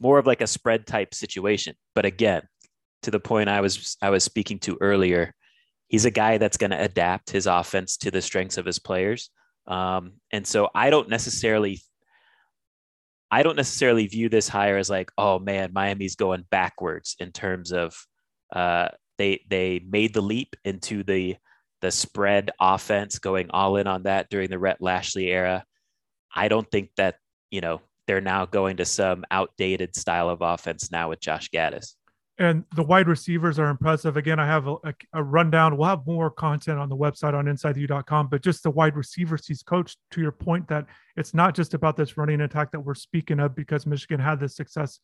more 0.00 0.18
of 0.18 0.26
like 0.26 0.40
a 0.40 0.46
spread 0.46 0.86
type 0.86 1.14
situation. 1.14 1.74
But 1.94 2.06
again, 2.06 2.42
to 3.02 3.10
the 3.10 3.20
point 3.20 3.48
I 3.48 3.60
was 3.60 3.96
I 4.00 4.10
was 4.10 4.24
speaking 4.24 4.58
to 4.60 4.78
earlier, 4.80 5.34
he's 5.90 6.04
a 6.04 6.10
guy 6.10 6.38
that's 6.38 6.56
going 6.56 6.70
to 6.70 6.80
adapt 6.82 7.30
his 7.30 7.46
offense 7.46 7.96
to 7.98 8.10
the 8.10 8.22
strengths 8.22 8.56
of 8.56 8.64
his 8.64 8.78
players. 8.78 9.28
Um, 9.66 10.12
and 10.32 10.46
so 10.46 10.70
I 10.74 10.88
don't 10.88 11.08
necessarily 11.08 11.82
I 13.30 13.42
don't 13.42 13.56
necessarily 13.56 14.06
view 14.06 14.28
this 14.28 14.48
hire 14.48 14.76
as 14.76 14.90
like, 14.90 15.12
oh 15.18 15.38
man, 15.38 15.72
Miami's 15.72 16.16
going 16.16 16.44
backwards 16.50 17.16
in 17.20 17.30
terms 17.32 17.72
of 17.72 17.94
uh, 18.52 18.88
they 19.18 19.44
they 19.48 19.80
made 19.88 20.14
the 20.14 20.22
leap 20.22 20.56
into 20.64 21.02
the 21.02 21.36
the 21.80 21.90
spread 21.90 22.50
offense, 22.60 23.18
going 23.18 23.50
all 23.50 23.76
in 23.76 23.86
on 23.86 24.04
that 24.04 24.30
during 24.30 24.50
the 24.50 24.58
Rhett 24.58 24.80
Lashlee 24.80 25.28
era. 25.28 25.64
I 26.34 26.48
don't 26.48 26.70
think 26.70 26.90
that, 26.96 27.16
you 27.50 27.60
know, 27.60 27.80
they're 28.06 28.20
now 28.20 28.46
going 28.46 28.76
to 28.78 28.84
some 28.84 29.24
outdated 29.30 29.96
style 29.96 30.28
of 30.28 30.42
offense 30.42 30.90
now 30.90 31.08
with 31.08 31.20
Josh 31.20 31.48
Gattis. 31.50 31.94
And 32.40 32.64
the 32.74 32.82
wide 32.82 33.06
receivers 33.06 33.58
are 33.58 33.68
impressive. 33.68 34.16
Again, 34.16 34.40
I 34.40 34.46
have 34.46 34.66
a, 34.66 34.76
a, 34.82 34.94
a, 35.12 35.22
rundown. 35.22 35.76
We'll 35.76 35.90
have 35.90 36.06
more 36.06 36.30
content 36.30 36.78
on 36.78 36.88
the 36.88 36.96
website 36.96 37.34
on 37.34 37.44
insideu.com, 37.44 38.28
but 38.28 38.42
just 38.42 38.62
the 38.62 38.70
wide 38.70 38.96
receivers 38.96 39.46
he's 39.46 39.62
coached 39.62 39.98
to 40.12 40.22
your 40.22 40.32
point 40.32 40.66
that 40.68 40.86
it's 41.18 41.34
not 41.34 41.54
just 41.54 41.74
about 41.74 41.98
this 41.98 42.16
running 42.16 42.40
attack 42.40 42.72
that 42.72 42.80
we're 42.80 42.94
speaking 42.94 43.40
of 43.40 43.54
because 43.54 43.84
Michigan 43.84 44.18
had 44.18 44.40
this 44.40 44.56
success 44.56 45.00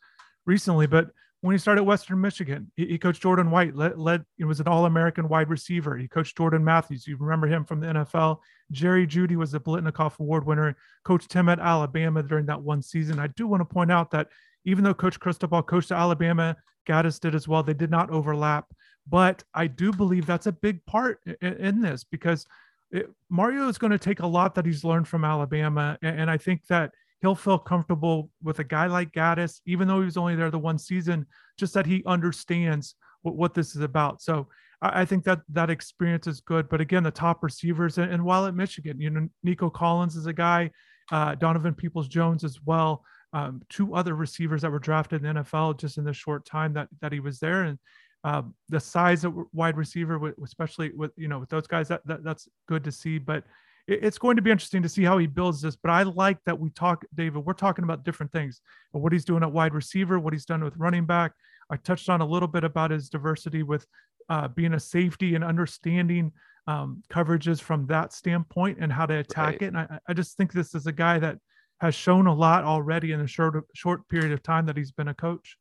recently, 0.46 0.86
but 0.86 1.10
when 1.42 1.52
he 1.52 1.58
started 1.58 1.84
Western 1.84 2.22
Michigan, 2.22 2.72
he, 2.74 2.86
he 2.86 2.98
coached 2.98 3.20
Jordan 3.20 3.50
White, 3.50 3.76
led, 3.76 3.98
led 3.98 4.24
it 4.38 4.46
was 4.46 4.60
an 4.60 4.66
all-American 4.66 5.28
wide 5.28 5.50
receiver. 5.50 5.94
He 5.94 6.08
coached 6.08 6.38
Jordan 6.38 6.64
Matthews. 6.64 7.06
You 7.06 7.18
remember 7.18 7.46
him 7.46 7.66
from 7.66 7.80
the 7.80 7.88
NFL. 7.88 8.38
Jerry 8.72 9.06
Jeudy 9.06 9.36
was 9.36 9.52
a 9.52 9.60
Biletnikoff 9.60 10.18
Award 10.18 10.46
winner, 10.46 10.74
coached 11.04 11.34
him 11.34 11.50
at 11.50 11.60
Alabama 11.60 12.22
during 12.22 12.46
that 12.46 12.62
one 12.62 12.80
season. 12.80 13.18
I 13.18 13.26
do 13.26 13.46
want 13.46 13.60
to 13.60 13.66
point 13.66 13.92
out 13.92 14.10
that 14.12 14.28
even 14.66 14.84
though 14.84 14.92
Coach 14.92 15.18
Cristobal 15.18 15.62
coached 15.62 15.92
Alabama, 15.92 16.56
Gattis 16.86 17.18
did 17.18 17.34
as 17.34 17.48
well. 17.48 17.62
They 17.62 17.72
did 17.72 17.90
not 17.90 18.10
overlap, 18.10 18.66
but 19.08 19.42
I 19.54 19.68
do 19.68 19.92
believe 19.92 20.26
that's 20.26 20.46
a 20.46 20.52
big 20.52 20.84
part 20.84 21.20
in, 21.40 21.54
in 21.54 21.80
this 21.80 22.04
because 22.04 22.46
it, 22.90 23.08
Mario 23.30 23.68
is 23.68 23.78
going 23.78 23.92
to 23.92 23.98
take 23.98 24.20
a 24.20 24.26
lot 24.26 24.54
that 24.56 24.66
he's 24.66 24.84
learned 24.84 25.08
from 25.08 25.24
Alabama, 25.24 25.96
and, 26.02 26.20
and 26.20 26.30
I 26.30 26.36
think 26.36 26.66
that 26.66 26.90
he'll 27.20 27.34
feel 27.34 27.58
comfortable 27.58 28.28
with 28.42 28.58
a 28.58 28.64
guy 28.64 28.86
like 28.86 29.12
Gattis, 29.12 29.60
even 29.66 29.88
though 29.88 30.00
he 30.00 30.04
was 30.04 30.16
only 30.16 30.36
there 30.36 30.50
the 30.50 30.58
one 30.58 30.78
season, 30.78 31.26
just 31.56 31.72
that 31.74 31.86
he 31.86 32.02
understands 32.04 32.94
what, 33.22 33.36
what 33.36 33.54
this 33.54 33.74
is 33.74 33.82
about. 33.82 34.20
So 34.20 34.48
I, 34.82 35.02
I 35.02 35.04
think 35.04 35.24
that 35.24 35.40
that 35.50 35.70
experience 35.70 36.26
is 36.26 36.40
good. 36.40 36.68
But 36.68 36.80
again, 36.80 37.04
the 37.04 37.10
top 37.10 37.42
receivers, 37.42 37.98
and, 37.98 38.12
and 38.12 38.24
while 38.24 38.46
at 38.46 38.54
Michigan, 38.54 39.00
you 39.00 39.10
know, 39.10 39.28
Nico 39.42 39.70
Collins 39.70 40.16
is 40.16 40.26
a 40.26 40.32
guy, 40.32 40.70
uh, 41.10 41.36
Donovan 41.36 41.74
Peoples 41.74 42.08
Jones 42.08 42.44
as 42.44 42.60
well 42.64 43.04
um, 43.32 43.62
two 43.68 43.94
other 43.94 44.14
receivers 44.14 44.62
that 44.62 44.70
were 44.70 44.78
drafted 44.78 45.24
in 45.24 45.34
the 45.34 45.40
NFL 45.42 45.78
just 45.78 45.98
in 45.98 46.04
the 46.04 46.12
short 46.12 46.44
time 46.44 46.72
that 46.74 46.88
that 47.00 47.12
he 47.12 47.20
was 47.20 47.38
there, 47.38 47.64
and 47.64 47.78
um, 48.24 48.54
the 48.68 48.80
size 48.80 49.24
of 49.24 49.34
wide 49.52 49.76
receiver, 49.76 50.34
especially 50.42 50.90
with 50.94 51.12
you 51.16 51.28
know 51.28 51.38
with 51.38 51.48
those 51.48 51.66
guys, 51.66 51.88
that, 51.88 52.06
that 52.06 52.24
that's 52.24 52.48
good 52.68 52.84
to 52.84 52.92
see. 52.92 53.18
But 53.18 53.44
it, 53.86 54.00
it's 54.02 54.18
going 54.18 54.36
to 54.36 54.42
be 54.42 54.50
interesting 54.50 54.82
to 54.82 54.88
see 54.88 55.04
how 55.04 55.18
he 55.18 55.26
builds 55.26 55.60
this. 55.60 55.76
But 55.76 55.90
I 55.90 56.02
like 56.02 56.38
that 56.46 56.58
we 56.58 56.70
talk, 56.70 57.04
David. 57.14 57.44
We're 57.44 57.52
talking 57.52 57.84
about 57.84 58.04
different 58.04 58.32
things, 58.32 58.60
what 58.92 59.12
he's 59.12 59.24
doing 59.24 59.42
at 59.42 59.52
wide 59.52 59.74
receiver, 59.74 60.18
what 60.18 60.32
he's 60.32 60.46
done 60.46 60.64
with 60.64 60.76
running 60.76 61.06
back. 61.06 61.32
I 61.70 61.76
touched 61.76 62.08
on 62.08 62.20
a 62.20 62.26
little 62.26 62.48
bit 62.48 62.64
about 62.64 62.90
his 62.90 63.08
diversity 63.08 63.62
with 63.62 63.86
uh, 64.28 64.48
being 64.48 64.74
a 64.74 64.80
safety 64.80 65.34
and 65.34 65.44
understanding 65.44 66.32
um, 66.66 67.02
coverages 67.10 67.60
from 67.60 67.86
that 67.86 68.12
standpoint 68.12 68.78
and 68.80 68.92
how 68.92 69.06
to 69.06 69.18
attack 69.18 69.46
right. 69.46 69.62
it. 69.62 69.66
And 69.66 69.78
I, 69.78 69.98
I 70.08 70.12
just 70.12 70.36
think 70.36 70.52
this 70.52 70.74
is 70.74 70.86
a 70.86 70.92
guy 70.92 71.18
that 71.18 71.38
has 71.80 71.94
shown 71.94 72.26
a 72.26 72.34
lot 72.34 72.64
already 72.64 73.12
in 73.12 73.20
a 73.20 73.26
short 73.26 73.62
short 73.74 74.08
period 74.08 74.32
of 74.32 74.42
time 74.42 74.66
that 74.66 74.76
he's 74.76 74.92
been 74.92 75.08
a 75.08 75.14
coach. 75.14 75.56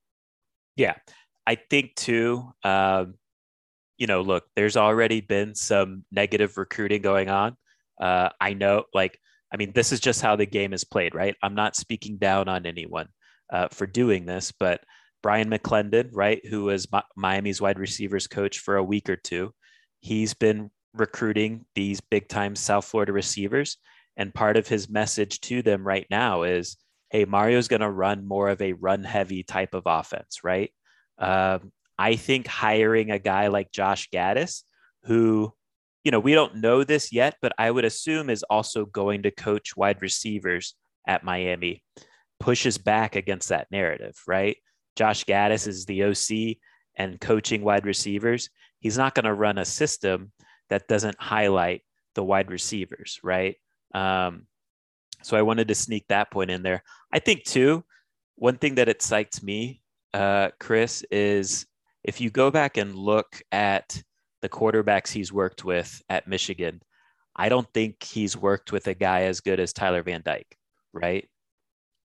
Yeah, 0.75 0.95
I 1.45 1.55
think 1.55 1.95
too. 1.95 2.53
Um, 2.63 3.15
you 3.97 4.07
know, 4.07 4.21
look, 4.21 4.43
there's 4.55 4.77
already 4.77 5.21
been 5.21 5.55
some 5.55 6.03
negative 6.11 6.57
recruiting 6.57 7.01
going 7.01 7.29
on. 7.29 7.55
Uh, 7.99 8.29
I 8.41 8.53
know, 8.53 8.83
like, 8.93 9.17
I 9.53 9.57
mean, 9.57 9.71
this 9.73 9.93
is 9.93 10.01
just 10.01 10.21
how 10.21 10.35
the 10.35 10.45
game 10.45 10.73
is 10.73 10.83
played, 10.83 11.15
right? 11.15 11.35
I'm 11.41 11.55
not 11.55 11.77
speaking 11.77 12.17
down 12.17 12.49
on 12.49 12.65
anyone 12.65 13.07
uh, 13.51 13.69
for 13.71 13.85
doing 13.85 14.25
this, 14.25 14.51
but 14.51 14.81
Bryan 15.23 15.49
McClendon, 15.49 16.09
right, 16.11 16.45
who 16.45 16.65
was 16.65 16.87
Miami's 17.15 17.61
wide 17.61 17.79
receivers 17.79 18.27
coach 18.27 18.59
for 18.59 18.75
a 18.75 18.83
week 18.83 19.09
or 19.09 19.15
two, 19.15 19.53
he's 20.01 20.33
been 20.33 20.71
recruiting 20.93 21.65
these 21.73 22.01
big 22.01 22.27
time 22.27 22.55
South 22.55 22.85
Florida 22.85 23.13
receivers 23.13 23.77
and 24.17 24.33
part 24.33 24.57
of 24.57 24.67
his 24.67 24.89
message 24.89 25.41
to 25.41 25.61
them 25.61 25.85
right 25.85 26.07
now 26.09 26.43
is, 26.43 26.77
hey, 27.09 27.25
Mario's 27.25 27.67
going 27.67 27.81
to 27.81 27.89
run 27.89 28.27
more 28.27 28.49
of 28.49 28.61
a 28.61 28.73
run 28.73 29.03
heavy 29.03 29.43
type 29.43 29.73
of 29.73 29.83
offense, 29.85 30.43
right? 30.43 30.71
Um, 31.17 31.71
I 31.97 32.15
think 32.15 32.47
hiring 32.47 33.11
a 33.11 33.19
guy 33.19 33.47
like 33.47 33.71
Josh 33.71 34.09
Gattis, 34.09 34.63
who, 35.03 35.53
you 36.03 36.11
know, 36.11 36.19
we 36.19 36.33
don't 36.33 36.57
know 36.57 36.83
this 36.83 37.13
yet, 37.13 37.35
but 37.41 37.53
I 37.57 37.71
would 37.71 37.85
assume 37.85 38.29
is 38.29 38.43
also 38.43 38.85
going 38.85 39.23
to 39.23 39.31
coach 39.31 39.75
wide 39.77 40.01
receivers 40.01 40.75
at 41.07 41.23
Miami, 41.23 41.83
pushes 42.39 42.77
back 42.77 43.15
against 43.15 43.49
that 43.49 43.67
narrative, 43.71 44.15
right? 44.27 44.57
Josh 44.95 45.25
Gattis 45.25 45.67
is 45.67 45.85
the 45.85 46.03
OC 46.03 46.57
and 46.95 47.19
coaching 47.19 47.63
wide 47.63 47.85
receivers. 47.85 48.49
He's 48.79 48.97
not 48.97 49.15
going 49.15 49.25
to 49.25 49.33
run 49.33 49.57
a 49.57 49.65
system 49.65 50.31
that 50.69 50.87
doesn't 50.87 51.19
highlight 51.19 51.81
the 52.15 52.23
wide 52.23 52.49
receivers, 52.49 53.19
right? 53.23 53.55
Um, 53.95 54.45
so 55.23 55.37
I 55.37 55.41
wanted 55.41 55.69
to 55.69 55.75
sneak 55.75 56.05
that 56.09 56.29
point 56.29 56.51
in 56.51 56.61
there. 56.61 56.83
I 57.11 57.19
think 57.19 57.45
too, 57.45 57.83
one 58.35 58.57
thing 58.57 58.75
that 58.75 58.89
excites 58.89 59.41
me, 59.41 59.81
uh, 60.13 60.49
Chris, 60.59 61.03
is 61.09 61.65
if 62.03 62.19
you 62.19 62.29
go 62.29 62.51
back 62.51 62.77
and 62.77 62.95
look 62.95 63.41
at 63.51 64.03
the 64.41 64.49
quarterbacks 64.49 65.11
he's 65.11 65.31
worked 65.31 65.63
with 65.63 66.01
at 66.09 66.27
Michigan, 66.27 66.81
I 67.35 67.49
don't 67.49 67.67
think 67.73 68.03
he's 68.03 68.37
worked 68.37 68.71
with 68.71 68.87
a 68.87 68.93
guy 68.93 69.23
as 69.23 69.39
good 69.39 69.59
as 69.59 69.73
Tyler 69.73 70.03
Van 70.03 70.21
Dyke, 70.23 70.57
right? 70.93 71.27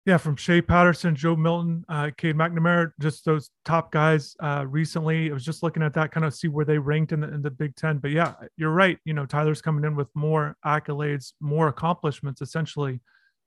Yeah, 0.08 0.16
from 0.16 0.38
Shea 0.38 0.62
Patterson, 0.62 1.18
Joe 1.18 1.36
Milton, 1.36 1.84
uh, 1.90 2.12
Cade 2.16 2.38
McNamara, 2.38 2.94
just 2.98 3.26
those 3.26 3.50
top 3.66 3.92
guys 3.92 4.38
uh, 4.42 4.64
recently. 4.66 5.30
I 5.30 5.34
was 5.34 5.44
just 5.44 5.64
looking 5.64 5.84
at 5.84 5.94
that, 5.96 6.14
kind 6.14 6.26
of 6.26 6.34
see 6.34 6.48
where 6.48 6.64
they 6.64 6.78
ranked 6.78 7.12
in 7.12 7.20
the, 7.20 7.28
in 7.28 7.42
the 7.42 7.52
Big 7.52 7.76
Ten. 7.76 7.98
But 7.98 8.12
yeah, 8.12 8.36
you're 8.56 8.72
right. 8.72 8.98
You 9.04 9.14
know, 9.14 9.26
Tyler's 9.26 9.62
coming 9.62 9.84
in 9.84 9.98
with 9.98 10.08
more 10.16 10.56
accolades, 10.66 11.34
more 11.42 11.68
accomplishments, 11.68 12.42
essentially, 12.42 13.02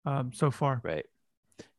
um, 0.04 0.32
so 0.34 0.50
far. 0.50 0.82
Right. 0.84 1.06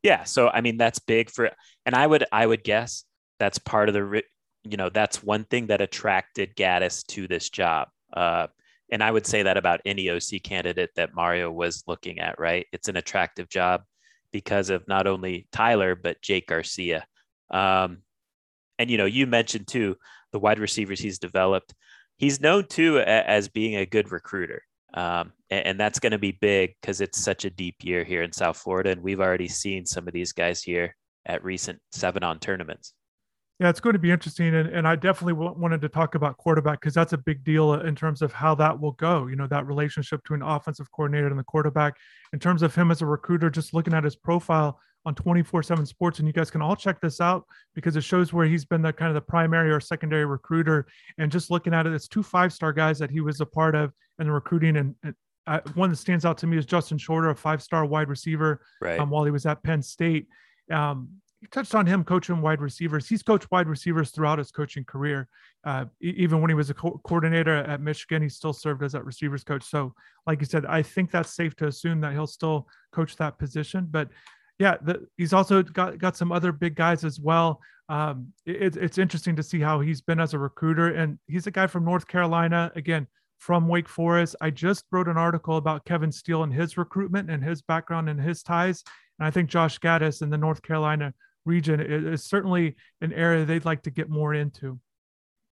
Yeah. 0.01 0.23
So 0.23 0.49
I 0.49 0.61
mean, 0.61 0.77
that's 0.77 0.97
big 0.97 1.29
for, 1.29 1.51
and 1.85 1.93
I 1.93 2.07
would 2.07 2.25
I 2.31 2.43
would 2.43 2.63
guess 2.63 3.03
that's 3.37 3.59
part 3.59 3.87
of 3.87 3.93
the, 3.93 4.23
you 4.63 4.77
know, 4.77 4.89
that's 4.89 5.21
one 5.21 5.43
thing 5.43 5.67
that 5.67 5.81
attracted 5.81 6.55
Gattis 6.55 7.05
to 7.09 7.27
this 7.27 7.51
job. 7.51 7.89
Uh, 8.11 8.47
and 8.91 9.03
I 9.03 9.11
would 9.11 9.27
say 9.27 9.43
that 9.43 9.57
about 9.57 9.81
any 9.85 10.09
OC 10.09 10.41
candidate 10.43 10.89
that 10.95 11.13
Mario 11.13 11.51
was 11.51 11.83
looking 11.85 12.17
at. 12.17 12.39
Right. 12.39 12.65
It's 12.73 12.87
an 12.87 12.97
attractive 12.97 13.47
job 13.47 13.83
because 14.31 14.69
of 14.69 14.87
not 14.87 15.07
only 15.07 15.47
Tyler 15.51 15.95
but 15.95 16.21
Jake 16.21 16.47
Garcia. 16.47 17.05
Um, 17.49 17.99
and 18.79 18.89
you 18.89 18.97
know, 18.97 19.05
you 19.05 19.27
mentioned 19.27 19.67
too 19.67 19.97
the 20.31 20.39
wide 20.39 20.59
receivers 20.59 20.99
he's 20.99 21.19
developed. 21.19 21.73
He's 22.17 22.41
known 22.41 22.65
too 22.67 22.99
as 22.99 23.49
being 23.49 23.75
a 23.75 23.85
good 23.85 24.11
recruiter, 24.11 24.63
um, 24.93 25.33
and, 25.49 25.67
and, 25.67 25.79
that's 25.79 25.99
going 25.99 26.11
to 26.11 26.19
be 26.19 26.37
big 26.39 26.75
because 26.79 27.01
it's 27.01 27.19
such 27.19 27.45
a 27.45 27.49
deep 27.49 27.77
year 27.81 28.03
here 28.03 28.21
in 28.21 28.31
South 28.31 28.57
Florida, 28.57 28.91
and 28.91 29.01
we've 29.01 29.19
already 29.19 29.47
seen 29.47 29.85
some 29.85 30.07
of 30.07 30.13
these 30.13 30.31
guys 30.31 30.61
here 30.61 30.95
at 31.25 31.43
recent 31.43 31.79
seven 31.91 32.23
on 32.23 32.39
tournaments. 32.39 32.93
Yeah, 33.61 33.69
it's 33.69 33.79
going 33.79 33.93
to 33.93 33.99
be 33.99 34.09
interesting. 34.09 34.55
And, 34.55 34.69
and 34.69 34.87
I 34.87 34.95
definitely 34.95 35.33
wanted 35.33 35.81
to 35.81 35.89
talk 35.89 36.15
about 36.15 36.35
quarterback 36.37 36.81
because 36.81 36.95
that's 36.95 37.13
a 37.13 37.17
big 37.17 37.43
deal 37.43 37.75
in 37.75 37.93
terms 37.93 38.23
of 38.23 38.33
how 38.33 38.55
that 38.55 38.79
will 38.79 38.93
go. 38.93 39.27
You 39.27 39.35
know, 39.35 39.45
that 39.45 39.67
relationship 39.67 40.23
between 40.23 40.41
offensive 40.41 40.91
coordinator 40.91 41.27
and 41.27 41.37
the 41.37 41.43
quarterback. 41.43 41.95
In 42.33 42.39
terms 42.39 42.63
of 42.63 42.73
him 42.73 42.89
as 42.89 43.03
a 43.03 43.05
recruiter, 43.05 43.51
just 43.51 43.75
looking 43.75 43.93
at 43.93 44.03
his 44.03 44.15
profile 44.15 44.79
on 45.05 45.13
24 45.13 45.61
7 45.61 45.85
sports, 45.85 46.17
and 46.17 46.27
you 46.27 46.33
guys 46.33 46.49
can 46.49 46.63
all 46.63 46.75
check 46.75 46.99
this 47.01 47.21
out 47.21 47.45
because 47.75 47.95
it 47.95 48.01
shows 48.03 48.33
where 48.33 48.47
he's 48.47 48.65
been 48.65 48.81
the 48.81 48.91
kind 48.91 49.09
of 49.09 49.13
the 49.13 49.21
primary 49.21 49.71
or 49.71 49.79
secondary 49.79 50.25
recruiter. 50.25 50.87
And 51.19 51.31
just 51.31 51.51
looking 51.51 51.71
at 51.71 51.85
it, 51.85 51.93
it's 51.93 52.07
two 52.07 52.23
five 52.23 52.51
star 52.51 52.73
guys 52.73 52.97
that 52.97 53.11
he 53.11 53.21
was 53.21 53.41
a 53.41 53.45
part 53.45 53.75
of 53.75 53.93
in 54.17 54.25
the 54.25 54.33
recruiting. 54.33 54.77
And, 54.77 54.95
and 55.03 55.13
uh, 55.45 55.59
one 55.75 55.91
that 55.91 55.97
stands 55.97 56.25
out 56.25 56.39
to 56.39 56.47
me 56.47 56.57
is 56.57 56.65
Justin 56.65 56.97
Shorter, 56.97 57.29
a 57.29 57.35
five 57.35 57.61
star 57.61 57.85
wide 57.85 58.09
receiver 58.09 58.65
right. 58.81 58.99
um, 58.99 59.11
while 59.11 59.23
he 59.23 59.29
was 59.29 59.45
at 59.45 59.61
Penn 59.61 59.83
State. 59.83 60.25
Um, 60.71 61.21
you 61.41 61.47
touched 61.47 61.73
on 61.73 61.87
him 61.87 62.03
coaching 62.03 62.39
wide 62.41 62.61
receivers. 62.61 63.09
He's 63.09 63.23
coached 63.23 63.49
wide 63.49 63.67
receivers 63.67 64.11
throughout 64.11 64.37
his 64.37 64.51
coaching 64.51 64.85
career. 64.85 65.27
Uh, 65.63 65.85
even 65.99 66.39
when 66.39 66.49
he 66.49 66.55
was 66.55 66.69
a 66.69 66.73
co- 66.75 67.01
coordinator 67.03 67.55
at 67.55 67.81
Michigan, 67.81 68.21
he 68.21 68.29
still 68.29 68.53
served 68.53 68.83
as 68.83 68.91
that 68.91 69.05
receivers 69.05 69.43
coach. 69.43 69.63
So, 69.63 69.93
like 70.27 70.39
you 70.39 70.45
said, 70.45 70.65
I 70.67 70.83
think 70.83 71.09
that's 71.09 71.35
safe 71.35 71.55
to 71.57 71.67
assume 71.67 71.99
that 72.01 72.13
he'll 72.13 72.27
still 72.27 72.67
coach 72.91 73.15
that 73.17 73.39
position. 73.39 73.87
But 73.89 74.09
yeah, 74.59 74.77
the, 74.83 75.07
he's 75.17 75.33
also 75.33 75.63
got 75.63 75.97
got 75.97 76.15
some 76.15 76.31
other 76.31 76.51
big 76.51 76.75
guys 76.75 77.03
as 77.03 77.19
well. 77.19 77.59
Um, 77.89 78.27
it, 78.45 78.77
it's 78.77 78.99
interesting 78.99 79.35
to 79.35 79.43
see 79.43 79.59
how 79.59 79.79
he's 79.79 80.01
been 80.01 80.19
as 80.19 80.35
a 80.35 80.39
recruiter, 80.39 80.93
and 80.93 81.17
he's 81.27 81.47
a 81.47 81.51
guy 81.51 81.65
from 81.65 81.85
North 81.85 82.07
Carolina. 82.07 82.71
Again, 82.75 83.07
from 83.39 83.67
Wake 83.67 83.89
Forest. 83.89 84.35
I 84.39 84.51
just 84.51 84.85
wrote 84.91 85.07
an 85.07 85.17
article 85.17 85.57
about 85.57 85.85
Kevin 85.85 86.11
Steele 86.11 86.43
and 86.43 86.53
his 86.53 86.77
recruitment 86.77 87.31
and 87.31 87.43
his 87.43 87.63
background 87.63 88.07
and 88.07 88.21
his 88.21 88.43
ties. 88.43 88.83
And 89.17 89.25
I 89.27 89.31
think 89.31 89.49
Josh 89.49 89.79
Gattis 89.79 90.21
in 90.21 90.29
the 90.29 90.37
North 90.37 90.61
Carolina 90.61 91.11
region 91.45 91.79
is 91.79 92.23
certainly 92.23 92.75
an 93.01 93.13
area 93.13 93.45
they'd 93.45 93.65
like 93.65 93.83
to 93.83 93.91
get 93.91 94.09
more 94.09 94.33
into. 94.33 94.79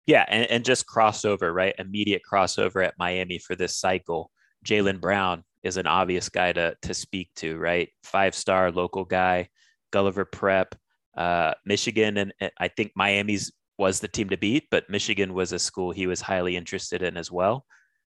Yeah, 0.06 0.24
and, 0.28 0.50
and 0.50 0.64
just 0.64 0.86
crossover, 0.86 1.54
right? 1.54 1.74
Immediate 1.78 2.22
crossover 2.30 2.84
at 2.84 2.94
Miami 2.98 3.38
for 3.38 3.54
this 3.54 3.76
cycle. 3.76 4.30
Jalen 4.64 5.00
Brown 5.00 5.44
is 5.62 5.76
an 5.76 5.86
obvious 5.86 6.28
guy 6.28 6.52
to 6.52 6.74
to 6.82 6.94
speak 6.94 7.30
to, 7.36 7.56
right? 7.58 7.88
Five 8.02 8.34
star 8.34 8.70
local 8.72 9.04
guy, 9.04 9.48
Gulliver 9.92 10.24
Prep, 10.24 10.74
uh, 11.16 11.54
Michigan, 11.64 12.18
and 12.18 12.32
I 12.58 12.68
think 12.68 12.92
Miami's 12.96 13.52
was 13.78 14.00
the 14.00 14.08
team 14.08 14.28
to 14.30 14.36
beat, 14.36 14.64
but 14.70 14.90
Michigan 14.90 15.34
was 15.34 15.52
a 15.52 15.58
school 15.58 15.90
he 15.90 16.06
was 16.06 16.20
highly 16.20 16.56
interested 16.56 17.02
in 17.02 17.16
as 17.16 17.30
well. 17.30 17.64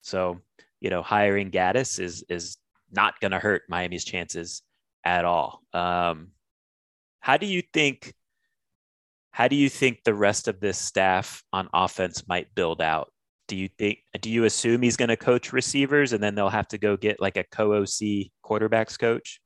So, 0.02 0.40
you 0.80 0.90
know, 0.90 1.02
hiring 1.02 1.52
Gattis 1.52 2.00
is 2.00 2.24
is 2.30 2.58
not 2.92 3.20
going 3.20 3.32
to 3.32 3.40
hurt 3.40 3.64
Miami's 3.70 4.06
chances 4.06 4.62
at 5.06 5.26
all. 5.26 5.62
Um, 5.74 6.30
how 7.30 7.38
do 7.38 7.46
you 7.46 7.62
think 7.62 8.12
how 9.30 9.48
do 9.48 9.56
you 9.56 9.70
think 9.70 10.04
the 10.04 10.16
rest 10.16 10.48
of 10.48 10.60
this 10.60 10.80
staff 10.80 11.44
on 11.54 11.70
offense 11.76 12.28
might 12.28 12.48
build 12.56 12.82
out? 12.82 13.14
Do 13.48 13.56
you 13.56 13.68
think 13.68 14.00
do 14.20 14.32
you 14.32 14.46
assume 14.46 14.82
he's 14.82 14.98
going 14.98 15.10
to 15.10 15.16
coach 15.16 15.54
receivers 15.54 16.12
and 16.12 16.24
then 16.24 16.34
they'll 16.34 16.50
have 16.50 16.68
to 16.70 16.80
go 16.80 16.98
get 16.98 17.22
like 17.22 17.38
a 17.38 17.44
co-OC 17.44 18.32
quarterbacks 18.44 18.98
coach? 18.98 19.40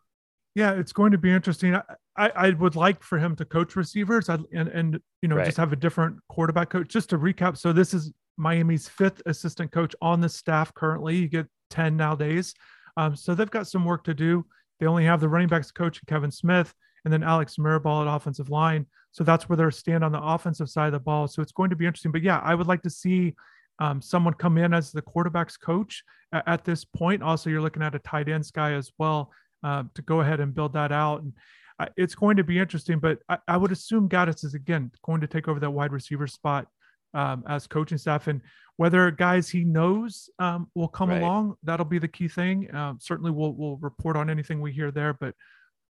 Yeah, 0.56 0.72
it's 0.72 0.94
going 0.94 1.12
to 1.12 1.18
be 1.18 1.30
interesting. 1.30 1.76
I, 1.76 2.30
I 2.30 2.50
would 2.52 2.78
like 2.78 3.04
for 3.04 3.18
him 3.18 3.36
to 3.36 3.44
coach 3.44 3.76
receivers 3.76 4.30
and 4.30 4.46
and 4.54 4.98
you 5.22 5.28
know 5.28 5.36
right. 5.36 5.46
just 5.48 5.58
have 5.58 5.74
a 5.74 5.76
different 5.76 6.16
quarterback 6.30 6.70
coach. 6.70 6.88
Just 6.88 7.10
to 7.10 7.18
recap, 7.18 7.58
so 7.58 7.74
this 7.74 7.94
is 7.94 8.14
Miami's 8.38 8.88
fifth 8.88 9.22
assistant 9.26 9.74
coach 9.74 9.94
on 10.02 10.22
the 10.22 10.30
staff 10.30 10.74
currently. 10.74 11.18
You 11.18 11.28
get 11.28 11.48
ten 11.70 11.98
nowadays, 11.98 12.54
um, 12.96 13.14
so 13.18 13.36
they've 13.36 13.52
got 13.52 13.68
some 13.68 13.84
work 13.84 14.06
to 14.06 14.14
do. 14.14 14.46
They 14.80 14.86
only 14.86 15.04
have 15.04 15.20
the 15.20 15.28
running 15.28 15.50
backs 15.50 15.70
coach 15.72 16.00
Kevin 16.08 16.32
Smith 16.32 16.74
and 17.06 17.14
then 17.14 17.24
Alex 17.24 17.58
Mirabal 17.58 18.08
at 18.08 18.16
offensive 18.16 18.50
line. 18.50 18.86
So 19.12 19.24
that's 19.24 19.48
where 19.48 19.58
they're 19.58 19.72
stand 19.72 20.04
on 20.04 20.12
the 20.12 20.22
offensive 20.22 20.70
side 20.70 20.88
of 20.88 20.94
the 20.94 21.00
ball. 21.00 21.28
So 21.28 21.42
it's 21.42 21.52
going 21.52 21.70
to 21.70 21.76
be 21.76 21.86
interesting. 21.86 22.12
But 22.12 22.24
yeah, 22.24 22.40
I 22.40 22.56
would 22.56 22.68
like 22.68 22.82
to 22.84 22.90
see 22.90 23.36
um, 23.80 24.02
someone 24.02 24.34
come 24.34 24.58
in 24.58 24.74
as 24.74 24.92
the 24.92 25.02
quarterback's 25.02 25.58
coach 25.58 26.04
at, 26.32 26.48
at, 26.48 26.66
this 26.66 26.86
point. 26.86 27.22
Also, 27.22 27.50
you're 27.50 27.62
looking 27.62 27.84
at 27.84 27.96
a 27.96 28.00
tight 28.00 28.30
ends 28.30 28.52
guy 28.52 28.74
as 28.74 28.92
well 28.98 29.32
uh, 29.64 29.84
to 29.96 30.02
go 30.02 30.22
ahead 30.22 30.40
and 30.40 30.54
build 30.54 30.74
that 30.74 30.92
out. 30.92 31.22
And 31.22 31.34
uh, 31.80 31.88
it's 31.98 32.16
going 32.16 32.38
to 32.38 32.44
be 32.44 32.60
interesting. 32.60 33.00
But 33.00 33.20
I, 33.30 33.38
I, 33.48 33.58
would 33.58 33.72
assume 33.72 34.10
Gattis 34.10 34.44
is 34.44 34.54
again 34.54 34.92
going 35.04 35.22
to 35.22 35.28
take 35.28 35.48
over 35.48 35.60
that 35.60 35.72
wide 35.72 35.92
receiver 35.92 36.28
spot 36.28 36.68
um, 37.14 37.44
as 37.48 37.68
coaching 37.68 37.98
staff. 37.98 38.28
And 38.28 38.42
whether 38.78 39.10
guys 39.12 39.50
he 39.50 39.64
knows 39.64 40.30
um, 40.40 40.70
will 40.76 40.88
come 40.88 41.10
right. 41.10 41.22
along, 41.22 41.56
that'll 41.64 41.86
be 41.86 42.00
the 42.00 42.08
key 42.08 42.28
thing. 42.28 42.74
Um, 42.74 43.00
certainly, 43.02 43.32
we'll 43.32 43.54
we'll 43.54 43.78
report 43.78 44.16
on 44.16 44.30
anything 44.30 44.62
we 44.62 44.72
hear 44.72 44.92
there. 44.92 45.14
But 45.14 45.36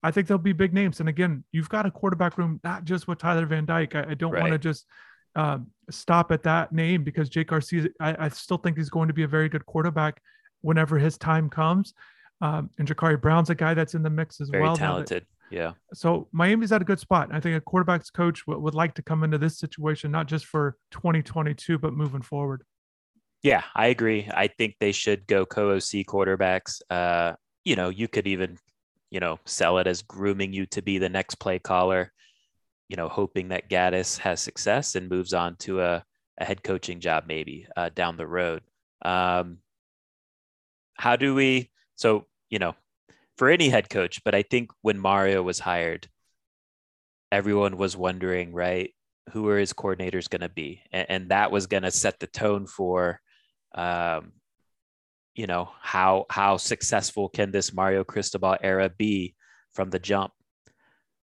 I 0.03 0.11
think 0.11 0.27
there'll 0.27 0.41
be 0.41 0.53
big 0.53 0.73
names. 0.73 0.99
And 0.99 1.07
again, 1.07 1.43
you've 1.51 1.69
got 1.69 1.85
a 1.85 1.91
quarterback 1.91 2.37
room, 2.37 2.59
not 2.63 2.83
just 2.83 3.07
with 3.07 3.19
Tyler 3.19 3.45
Van 3.45 3.65
Dyke. 3.65 3.95
I, 3.95 4.05
I 4.09 4.13
don't 4.13 4.31
right. 4.33 4.41
want 4.41 4.53
to 4.53 4.59
just 4.59 4.85
um, 5.35 5.67
stop 5.89 6.31
at 6.31 6.43
that 6.43 6.71
name 6.71 7.03
because 7.03 7.29
Jake 7.29 7.47
Garcia, 7.47 7.87
I, 7.99 8.25
I, 8.25 8.29
still 8.29 8.57
think 8.57 8.77
he's 8.77 8.89
going 8.89 9.07
to 9.07 9.13
be 9.13 9.23
a 9.23 9.27
very 9.27 9.49
good 9.49 9.65
quarterback 9.65 10.21
whenever 10.61 10.99
his 10.99 11.17
time 11.17 11.49
comes. 11.49 11.93
Um, 12.41 12.69
and 12.77 12.87
Jacurri 12.87 13.19
Brown's 13.19 13.49
a 13.49 13.55
guy 13.55 13.73
that's 13.73 13.95
in 13.95 14.03
the 14.03 14.09
mix 14.09 14.41
as 14.41 14.49
very 14.49 14.63
well. 14.63 14.75
talented. 14.75 15.25
Yeah. 15.49 15.73
So 15.93 16.27
Miami's 16.31 16.71
at 16.71 16.81
a 16.81 16.85
good 16.85 16.99
spot. 16.99 17.29
I 17.31 17.39
think 17.39 17.55
a 17.55 17.61
quarterback's 17.61 18.09
coach 18.09 18.45
w- 18.45 18.61
would 18.61 18.75
like 18.75 18.93
to 18.95 19.01
come 19.01 19.23
into 19.23 19.37
this 19.37 19.57
situation, 19.57 20.11
not 20.11 20.27
just 20.27 20.45
for 20.45 20.77
2022, 20.91 21.77
but 21.77 21.93
moving 21.93 22.21
forward. 22.21 22.63
Yeah, 23.43 23.63
I 23.75 23.87
agree. 23.87 24.29
I 24.33 24.47
think 24.47 24.75
they 24.79 24.91
should 24.91 25.27
go 25.27 25.45
co-OC 25.45 26.05
quarterbacks. 26.07 26.81
Uh, 26.89 27.33
you 27.63 27.75
know, 27.75 27.89
you 27.89 28.07
could 28.07 28.27
even 28.27 28.57
you 29.13 29.19
know, 29.19 29.39
sell 29.45 29.77
it 29.77 29.85
as 29.85 30.01
grooming 30.01 30.51
you 30.53 30.65
to 30.65 30.81
be 30.81 30.97
the 30.97 31.07
next 31.07 31.35
play 31.35 31.59
caller, 31.59 32.11
you 32.89 32.95
know, 32.95 33.07
hoping 33.07 33.49
that 33.49 33.69
Gattis 33.69 34.17
has 34.17 34.41
success 34.41 34.95
and 34.95 35.07
moves 35.07 35.35
on 35.35 35.55
to 35.57 35.81
a, 35.81 36.03
a 36.39 36.43
head 36.43 36.63
coaching 36.63 36.99
job 36.99 37.25
maybe 37.27 37.67
uh, 37.77 37.89
down 37.93 38.17
the 38.17 38.25
road. 38.25 38.63
Um, 39.05 39.59
how 40.95 41.15
do 41.15 41.35
we, 41.35 41.69
so, 41.95 42.25
you 42.49 42.57
know, 42.57 42.73
for 43.37 43.51
any 43.51 43.69
head 43.69 43.87
coach, 43.87 44.23
but 44.25 44.33
I 44.33 44.41
think 44.41 44.71
when 44.81 44.97
Mario 44.97 45.43
was 45.43 45.59
hired, 45.59 46.07
everyone 47.31 47.77
was 47.77 47.95
wondering, 47.95 48.51
right, 48.51 48.95
who 49.31 49.47
are 49.47 49.59
his 49.59 49.73
coordinators 49.73 50.27
going 50.27 50.41
to 50.41 50.49
be? 50.49 50.81
And, 50.91 51.05
and, 51.09 51.29
that 51.29 51.51
was 51.51 51.67
going 51.67 51.83
to 51.83 51.91
set 51.91 52.19
the 52.19 52.27
tone 52.27 52.65
for, 52.65 53.19
um, 53.75 54.31
you 55.35 55.47
know 55.47 55.69
how 55.81 56.25
how 56.29 56.57
successful 56.57 57.29
can 57.29 57.51
this 57.51 57.73
Mario 57.73 58.03
Cristobal 58.03 58.57
era 58.61 58.89
be 58.89 59.35
from 59.73 59.89
the 59.89 59.99
jump? 59.99 60.31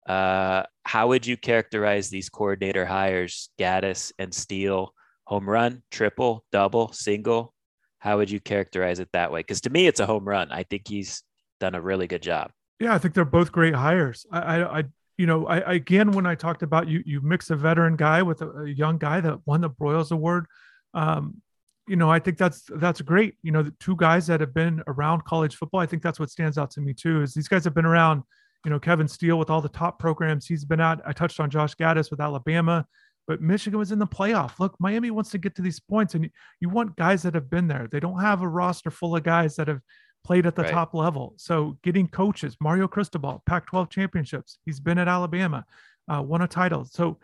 Uh, 0.08 0.62
how 0.84 1.08
would 1.08 1.26
you 1.26 1.36
characterize 1.36 2.08
these 2.08 2.28
coordinator 2.28 2.86
hires, 2.86 3.50
Gattis 3.58 4.12
and 4.18 4.32
Steele? 4.32 4.92
Home 5.24 5.48
run, 5.48 5.82
triple, 5.90 6.44
double, 6.52 6.92
single? 6.92 7.52
How 7.98 8.18
would 8.18 8.30
you 8.30 8.38
characterize 8.38 9.00
it 9.00 9.08
that 9.12 9.32
way? 9.32 9.40
Because 9.40 9.62
to 9.62 9.70
me, 9.70 9.88
it's 9.88 9.98
a 9.98 10.06
home 10.06 10.24
run. 10.24 10.52
I 10.52 10.62
think 10.62 10.86
he's 10.86 11.24
done 11.58 11.74
a 11.74 11.80
really 11.80 12.06
good 12.06 12.22
job. 12.22 12.52
Yeah, 12.78 12.94
I 12.94 12.98
think 12.98 13.14
they're 13.14 13.24
both 13.24 13.50
great 13.50 13.74
hires. 13.74 14.24
I, 14.30 14.40
I, 14.40 14.78
I 14.78 14.84
you 15.18 15.26
know, 15.26 15.46
I 15.46 15.58
again 15.58 16.12
when 16.12 16.26
I 16.26 16.36
talked 16.36 16.62
about 16.62 16.86
you, 16.86 17.02
you 17.04 17.20
mix 17.22 17.50
a 17.50 17.56
veteran 17.56 17.96
guy 17.96 18.22
with 18.22 18.42
a, 18.42 18.50
a 18.50 18.68
young 18.68 18.98
guy 18.98 19.20
that 19.20 19.44
won 19.46 19.62
the 19.62 19.70
Broyles 19.70 20.12
Award. 20.12 20.46
Um, 20.94 21.42
you 21.88 21.96
know, 21.96 22.10
I 22.10 22.18
think 22.18 22.38
that's 22.38 22.62
that's 22.76 23.00
great. 23.00 23.34
You 23.42 23.52
know, 23.52 23.62
the 23.62 23.74
two 23.78 23.96
guys 23.96 24.26
that 24.26 24.40
have 24.40 24.54
been 24.54 24.82
around 24.86 25.24
college 25.24 25.56
football, 25.56 25.80
I 25.80 25.86
think 25.86 26.02
that's 26.02 26.18
what 26.18 26.30
stands 26.30 26.58
out 26.58 26.70
to 26.72 26.80
me 26.80 26.92
too. 26.92 27.22
Is 27.22 27.34
these 27.34 27.48
guys 27.48 27.64
have 27.64 27.74
been 27.74 27.86
around. 27.86 28.22
You 28.64 28.70
know, 28.70 28.80
Kevin 28.80 29.06
Steele 29.06 29.38
with 29.38 29.48
all 29.48 29.60
the 29.60 29.68
top 29.68 30.00
programs 30.00 30.44
he's 30.44 30.64
been 30.64 30.80
at. 30.80 31.00
I 31.06 31.12
touched 31.12 31.38
on 31.38 31.50
Josh 31.50 31.76
Gattis 31.76 32.10
with 32.10 32.20
Alabama, 32.20 32.84
but 33.28 33.40
Michigan 33.40 33.78
was 33.78 33.92
in 33.92 34.00
the 34.00 34.08
playoff. 34.08 34.58
Look, 34.58 34.74
Miami 34.80 35.12
wants 35.12 35.30
to 35.30 35.38
get 35.38 35.54
to 35.56 35.62
these 35.62 35.78
points, 35.78 36.16
and 36.16 36.28
you 36.58 36.68
want 36.68 36.96
guys 36.96 37.22
that 37.22 37.36
have 37.36 37.48
been 37.48 37.68
there. 37.68 37.86
They 37.88 38.00
don't 38.00 38.20
have 38.20 38.42
a 38.42 38.48
roster 38.48 38.90
full 38.90 39.14
of 39.14 39.22
guys 39.22 39.54
that 39.54 39.68
have 39.68 39.82
played 40.24 40.46
at 40.46 40.56
the 40.56 40.62
right. 40.62 40.72
top 40.72 40.94
level. 40.94 41.34
So 41.36 41.78
getting 41.84 42.08
coaches, 42.08 42.56
Mario 42.60 42.88
Cristobal, 42.88 43.44
Pac-12 43.46 43.88
championships. 43.88 44.58
He's 44.64 44.80
been 44.80 44.98
at 44.98 45.06
Alabama 45.06 45.64
uh, 46.08 46.22
won 46.22 46.42
a 46.42 46.48
title. 46.48 46.84
So, 46.84 47.18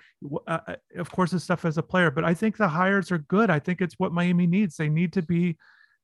uh, 0.47 0.59
uh, 0.67 0.75
of 0.97 1.11
course, 1.11 1.31
his 1.31 1.45
stuff 1.45 1.65
as 1.65 1.79
a 1.79 1.83
player, 1.83 2.11
but 2.11 2.25
I 2.25 2.35
think 2.35 2.57
the 2.57 2.69
hires 2.69 3.13
are 3.13 3.19
good. 3.19 3.51
I 3.51 3.59
think 3.59 3.81
it's 3.81 3.99
what 3.99 4.13
Miami 4.13 4.47
needs. 4.47 4.77
They 4.77 4.89
need 4.89 5.13
to 5.15 5.23
be, 5.23 5.57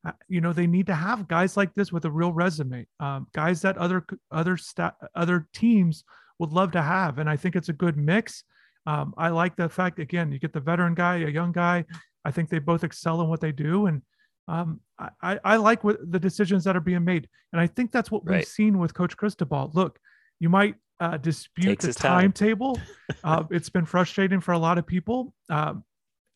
uh, 0.05 0.13
you 0.27 0.41
know, 0.41 0.53
they 0.53 0.67
need 0.67 0.87
to 0.87 0.95
have 0.95 1.27
guys 1.27 1.57
like 1.57 1.73
this 1.75 1.91
with 1.91 2.05
a 2.05 2.11
real 2.11 2.31
resume, 2.31 2.87
um, 2.99 3.27
guys 3.33 3.61
that 3.61 3.77
other 3.77 4.05
other 4.31 4.55
sta- 4.57 4.95
other 5.15 5.47
teams 5.53 6.03
would 6.39 6.51
love 6.51 6.71
to 6.71 6.81
have. 6.81 7.19
And 7.19 7.29
I 7.29 7.35
think 7.35 7.55
it's 7.55 7.69
a 7.69 7.73
good 7.73 7.97
mix. 7.97 8.43
Um, 8.85 9.13
I 9.17 9.29
like 9.29 9.55
the 9.55 9.67
fact 9.67 9.99
again, 9.99 10.31
you 10.31 10.39
get 10.39 10.53
the 10.53 10.61
veteran 10.61 10.95
guy, 10.95 11.17
a 11.17 11.29
young 11.29 11.51
guy. 11.51 11.85
I 12.23 12.31
think 12.31 12.49
they 12.49 12.59
both 12.59 12.83
excel 12.83 13.21
in 13.21 13.27
what 13.27 13.41
they 13.41 13.51
do, 13.51 13.85
and 13.87 14.01
um, 14.47 14.81
I, 15.21 15.39
I 15.43 15.55
like 15.57 15.83
what 15.83 15.97
the 16.11 16.19
decisions 16.19 16.63
that 16.63 16.75
are 16.75 16.81
being 16.81 17.05
made. 17.05 17.29
And 17.53 17.61
I 17.61 17.67
think 17.67 17.91
that's 17.91 18.11
what 18.11 18.25
right. 18.25 18.37
we've 18.37 18.47
seen 18.47 18.77
with 18.77 18.93
Coach 18.93 19.15
Cristobal. 19.15 19.71
Look, 19.73 19.99
you 20.39 20.49
might 20.49 20.75
uh, 20.99 21.17
dispute 21.17 21.79
the 21.79 21.93
timetable. 21.93 22.79
uh, 23.23 23.43
it's 23.51 23.69
been 23.69 23.85
frustrating 23.85 24.39
for 24.39 24.51
a 24.51 24.59
lot 24.59 24.77
of 24.77 24.85
people. 24.85 25.33
Um, 25.49 25.83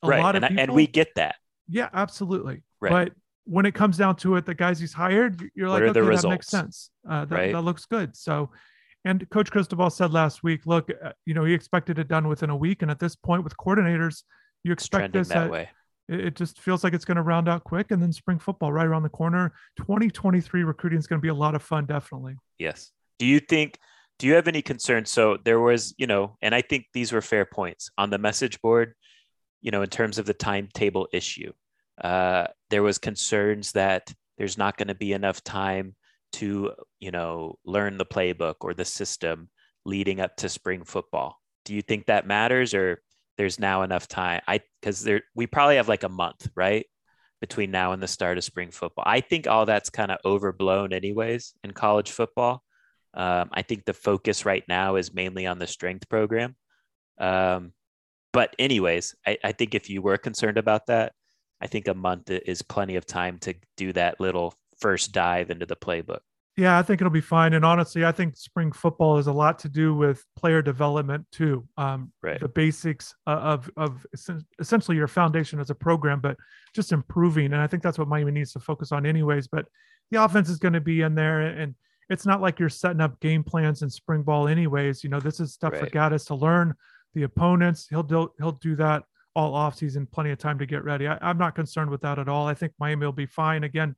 a 0.02 0.08
right. 0.08 0.22
lot 0.22 0.36
of 0.36 0.44
and, 0.44 0.52
people, 0.52 0.64
and 0.64 0.74
we 0.74 0.88
get 0.88 1.16
that. 1.16 1.36
Yeah, 1.68 1.90
absolutely. 1.94 2.64
Right. 2.82 2.92
But 2.92 3.14
when 3.46 3.66
it 3.66 3.74
comes 3.74 3.98
down 3.98 4.16
to 4.18 4.36
it, 4.36 4.46
the 4.46 4.54
guys 4.54 4.80
he's 4.80 4.94
hired, 4.94 5.42
you're 5.56 5.70
like, 5.70 5.84
okay, 5.84 6.00
that 6.00 6.30
makes 6.30 6.48
sense. 6.48 6.90
Uh, 7.10 7.26
that, 7.26 7.36
right. 7.36 7.54
that 7.54 7.62
looks 7.62 7.86
good. 7.86 8.16
So, 8.16 8.52
and 9.06 9.30
Coach 9.30 9.52
Cristobal 9.52 9.90
said 9.90 10.14
last 10.14 10.44
week, 10.44 10.66
look, 10.66 10.90
uh, 10.90 11.12
you 11.26 11.34
know, 11.34 11.44
he 11.44 11.54
expected 11.54 12.00
it 12.00 12.08
done 12.08 12.28
within 12.28 12.50
a 12.50 12.56
week, 12.56 12.82
and 12.82 12.92
at 12.92 13.00
this 13.00 13.16
point, 13.16 13.44
with 13.44 13.56
coordinators, 13.58 14.24
you 14.64 14.72
expect 14.72 15.14
this 15.14 15.30
that 15.30 15.50
way. 15.50 15.70
It 16.10 16.36
just 16.36 16.60
feels 16.60 16.84
like 16.84 16.94
it's 16.94 17.06
going 17.06 17.16
to 17.18 17.22
round 17.22 17.50
out 17.50 17.64
quick, 17.64 17.92
and 17.92 18.02
then 18.02 18.14
spring 18.14 18.40
football 18.40 18.72
right 18.72 18.86
around 18.86 19.04
the 19.04 19.10
corner. 19.10 19.54
2023 19.78 20.64
recruiting 20.64 21.00
is 21.00 21.08
going 21.08 21.20
to 21.20 21.22
be 21.22 21.30
a 21.30 21.34
lot 21.34 21.56
of 21.56 21.64
fun, 21.64 21.86
definitely. 21.86 22.36
Yes. 22.60 22.92
Do 23.20 23.26
you 23.26 23.40
think? 23.40 23.78
Do 24.24 24.30
you 24.30 24.36
have 24.36 24.48
any 24.48 24.62
concerns? 24.62 25.10
So 25.12 25.38
there 25.44 25.60
was, 25.60 25.94
you 25.98 26.08
know, 26.08 26.38
and 26.42 26.56
I 26.56 26.62
think 26.62 26.86
these 26.94 27.12
were 27.12 27.22
fair 27.22 27.44
points 27.44 27.90
on 27.98 28.10
the 28.10 28.18
message 28.18 28.62
board, 28.62 28.94
you 29.62 29.70
know, 29.70 29.82
in 29.82 29.90
terms 29.90 30.18
of 30.18 30.26
the 30.26 30.34
timetable 30.34 31.10
issue. 31.12 31.52
Uh, 32.02 32.48
there 32.70 32.84
was 32.84 33.00
concerns 33.00 33.74
that 33.74 34.14
there's 34.38 34.58
not 34.58 34.78
going 34.78 34.88
to 34.88 34.96
be 34.96 35.12
enough 35.12 35.44
time 35.44 35.98
to, 36.32 36.72
you 37.02 37.12
know, 37.12 37.60
learn 37.66 37.98
the 37.98 38.06
playbook 38.06 38.56
or 38.62 38.74
the 38.74 38.86
system 38.86 39.50
leading 39.84 40.22
up 40.22 40.38
to 40.38 40.48
spring 40.48 40.86
football. 40.86 41.38
Do 41.66 41.76
you 41.76 41.82
think 41.82 42.06
that 42.06 42.26
matters 42.26 42.74
or 42.74 43.02
there's 43.38 43.60
now 43.60 43.82
enough 43.82 44.08
time? 44.08 44.40
I 44.48 44.62
because 44.80 45.04
there 45.04 45.24
we 45.36 45.48
probably 45.48 45.76
have 45.76 45.90
like 45.90 46.04
a 46.04 46.10
month, 46.10 46.48
right? 46.56 46.86
Between 47.42 47.72
now 47.72 47.92
and 47.92 48.02
the 48.02 48.08
start 48.08 48.38
of 48.38 48.46
spring 48.46 48.72
football. 48.72 49.04
I 49.06 49.20
think 49.20 49.48
all 49.48 49.66
that's 49.66 49.90
kind 49.90 50.12
of 50.12 50.20
overblown 50.24 50.94
anyways 50.94 51.56
in 51.66 51.72
college 51.72 52.12
football. 52.12 52.64
Um, 53.14 53.50
I 53.52 53.62
think 53.62 53.86
the 53.86 53.94
focus 53.94 54.46
right 54.46 54.64
now 54.68 54.96
is 54.96 55.14
mainly 55.14 55.46
on 55.46 55.60
the 55.60 55.68
strength 55.68 56.10
program. 56.10 56.56
Um, 57.20 57.74
but, 58.32 58.56
anyways, 58.58 59.16
I, 59.26 59.38
I 59.44 59.52
think 59.52 59.76
if 59.76 59.90
you 59.90 60.02
were 60.02 60.18
concerned 60.18 60.58
about 60.58 60.88
that, 60.88 61.14
I 61.62 61.68
think 61.68 61.88
a 61.88 61.94
month 61.94 62.30
is 62.30 62.62
plenty 62.62 62.96
of 62.96 63.06
time 63.06 63.38
to 63.40 63.54
do 63.78 63.94
that 63.94 64.20
little 64.20 64.54
first 64.80 65.12
dive 65.12 65.50
into 65.50 65.66
the 65.66 65.76
playbook. 65.76 66.20
Yeah, 66.56 66.78
I 66.78 66.84
think 66.84 67.02
it'll 67.02 67.10
be 67.10 67.22
fine. 67.22 67.54
And 67.54 67.66
honestly, 67.66 68.06
I 68.06 68.12
think 68.12 68.38
spring 68.38 68.72
football 68.72 69.18
has 69.18 69.26
a 69.26 69.34
lot 69.34 69.58
to 69.60 69.70
do 69.70 69.96
with 69.96 70.24
player 70.36 70.62
development 70.62 71.26
too. 71.32 71.68
Um, 71.78 72.12
right. 72.22 72.40
The 72.40 72.48
basics 72.48 73.16
of 73.26 73.72
of 73.76 74.06
essentially 74.60 74.96
your 74.96 75.08
foundation 75.08 75.60
as 75.60 75.72
a 75.72 75.76
program, 75.76 76.20
but 76.20 76.38
just 76.76 76.92
improving. 76.92 77.54
And 77.54 77.62
I 77.62 77.66
think 77.66 77.82
that's 77.82 77.98
what 77.98 78.08
Miami 78.08 78.32
needs 78.32 78.54
to 78.54 78.60
focus 78.60 78.92
on, 78.92 79.06
anyways. 79.06 79.48
But 79.48 79.66
the 80.12 80.24
offense 80.24 80.48
is 80.48 80.60
going 80.60 80.74
to 80.74 80.82
be 80.82 81.02
in 81.02 81.16
there, 81.16 81.42
and 81.42 81.74
it's 82.10 82.26
not 82.26 82.42
like 82.42 82.60
you're 82.60 82.70
setting 82.70 83.02
up 83.02 83.20
game 83.20 83.44
plans 83.44 83.82
in 83.82 83.90
spring 83.90 84.24
ball 84.24 84.48
anyways. 84.48 85.04
You 85.04 85.10
know, 85.10 85.20
this 85.20 85.40
is 85.40 85.54
stuff 85.54 85.74
right. 85.74 85.82
for 85.82 85.90
Gattis 85.90 86.28
to 86.28 86.36
learn 86.36 86.74
the 87.14 87.24
opponents. 87.24 87.88
He'll 87.90 88.04
do 88.04 88.30
he'll 88.38 88.54
do 88.54 88.76
that 88.78 89.04
all 89.36 89.56
off 89.56 89.78
season, 89.78 90.06
plenty 90.06 90.32
of 90.32 90.38
time 90.38 90.60
to 90.60 90.66
get 90.66 90.84
ready. 90.84 91.08
I, 91.08 91.18
am 91.22 91.38
not 91.38 91.56
concerned 91.56 91.90
with 91.90 92.02
that 92.02 92.20
at 92.20 92.30
all. 92.30 92.48
I 92.48 92.54
think 92.54 92.74
Miami 92.80 93.06
will 93.06 93.12
be 93.12 93.26
fine. 93.26 93.64
Again, 93.64 93.96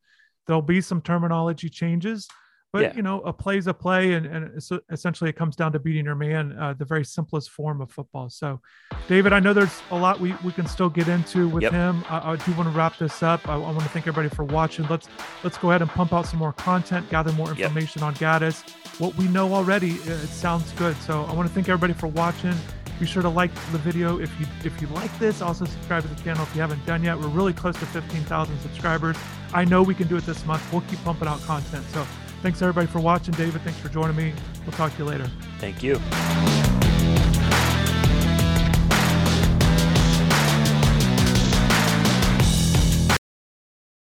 there'll 0.47 0.61
be 0.61 0.81
some 0.81 1.01
terminology 1.01 1.69
changes, 1.69 2.27
but 2.75 2.81
Yeah. 2.81 2.93
you 2.93 3.03
know, 3.03 3.21
a 3.21 3.31
play's 3.31 3.67
a 3.67 3.73
play, 3.73 4.15
and 4.15 4.25
and 4.25 4.61
so 4.61 4.81
essentially 4.91 5.29
it 5.29 5.38
comes 5.38 5.55
down 5.55 5.71
to 5.71 5.79
beating 5.79 6.03
your 6.03 6.13
man, 6.15 6.51
uh, 6.59 6.73
the 6.73 6.83
very 6.83 7.05
simplest 7.05 7.49
form 7.49 7.79
of 7.79 7.89
football. 7.89 8.29
So, 8.29 8.59
David, 9.07 9.31
I 9.31 9.39
know 9.39 9.53
there's 9.53 9.81
a 9.91 9.95
lot 9.97 10.19
we 10.19 10.35
we 10.43 10.51
can 10.51 10.67
still 10.67 10.89
get 10.89 11.07
into 11.07 11.47
with 11.47 11.63
Yep. 11.63 11.71
him. 11.71 12.03
I, 12.09 12.31
I 12.31 12.35
do 12.35 12.51
want 12.51 12.67
to 12.69 12.75
wrap 12.77 12.97
this 12.97 13.23
up. 13.23 13.47
I, 13.47 13.53
I 13.53 13.57
want 13.57 13.83
to 13.83 13.89
thank 13.95 14.07
everybody 14.07 14.27
for 14.35 14.43
watching. 14.43 14.85
Let's 14.89 15.07
let's 15.45 15.57
go 15.57 15.69
ahead 15.69 15.83
and 15.83 15.89
pump 15.89 16.11
out 16.11 16.25
some 16.27 16.39
more 16.39 16.51
content, 16.51 17.09
gather 17.09 17.31
more 17.31 17.47
Yep. 17.47 17.59
information 17.59 18.03
on 18.03 18.13
Gattis. 18.15 18.57
What 18.99 19.15
we 19.15 19.25
know 19.29 19.53
already, 19.53 19.91
it, 19.91 20.07
it 20.25 20.27
sounds 20.45 20.69
good. 20.73 20.97
So 20.97 21.23
I 21.29 21.33
want 21.33 21.47
to 21.47 21.53
thank 21.55 21.69
everybody 21.69 21.93
for 21.93 22.07
watching. 22.07 22.55
Be 22.99 23.05
sure 23.05 23.21
to 23.21 23.29
like 23.29 23.53
the 23.71 23.77
video 23.77 24.19
if 24.19 24.38
you 24.38 24.47
if 24.65 24.81
you 24.81 24.88
like 24.89 25.17
this. 25.17 25.41
Also 25.41 25.63
subscribe 25.63 26.01
to 26.03 26.09
the 26.09 26.21
channel 26.23 26.43
if 26.43 26.53
you 26.55 26.59
haven't 26.59 26.85
done 26.85 27.03
yet. 27.05 27.17
We're 27.17 27.27
really 27.39 27.53
close 27.53 27.77
to 27.79 27.85
15,000 27.85 28.59
subscribers. 28.59 29.15
I 29.53 29.63
know 29.63 29.81
we 29.81 29.95
can 29.95 30.07
do 30.09 30.17
it 30.17 30.25
this 30.25 30.45
month. 30.45 30.61
We'll 30.73 30.81
keep 30.89 31.01
pumping 31.05 31.29
out 31.29 31.41
content. 31.43 31.85
So 31.93 32.05
thanks 32.45 32.62
everybody 32.62 32.86
for 32.86 32.99
watching. 32.99 33.34
David, 33.34 33.63
thanks 33.63 33.79
for 33.79 33.89
joining 33.89 34.15
me. 34.15 34.31
We'll 34.67 34.73
talk 34.73 34.91
to 34.91 34.99
you 34.99 35.05
later. 35.05 35.27
Thank 35.58 35.81
you. 35.81 35.99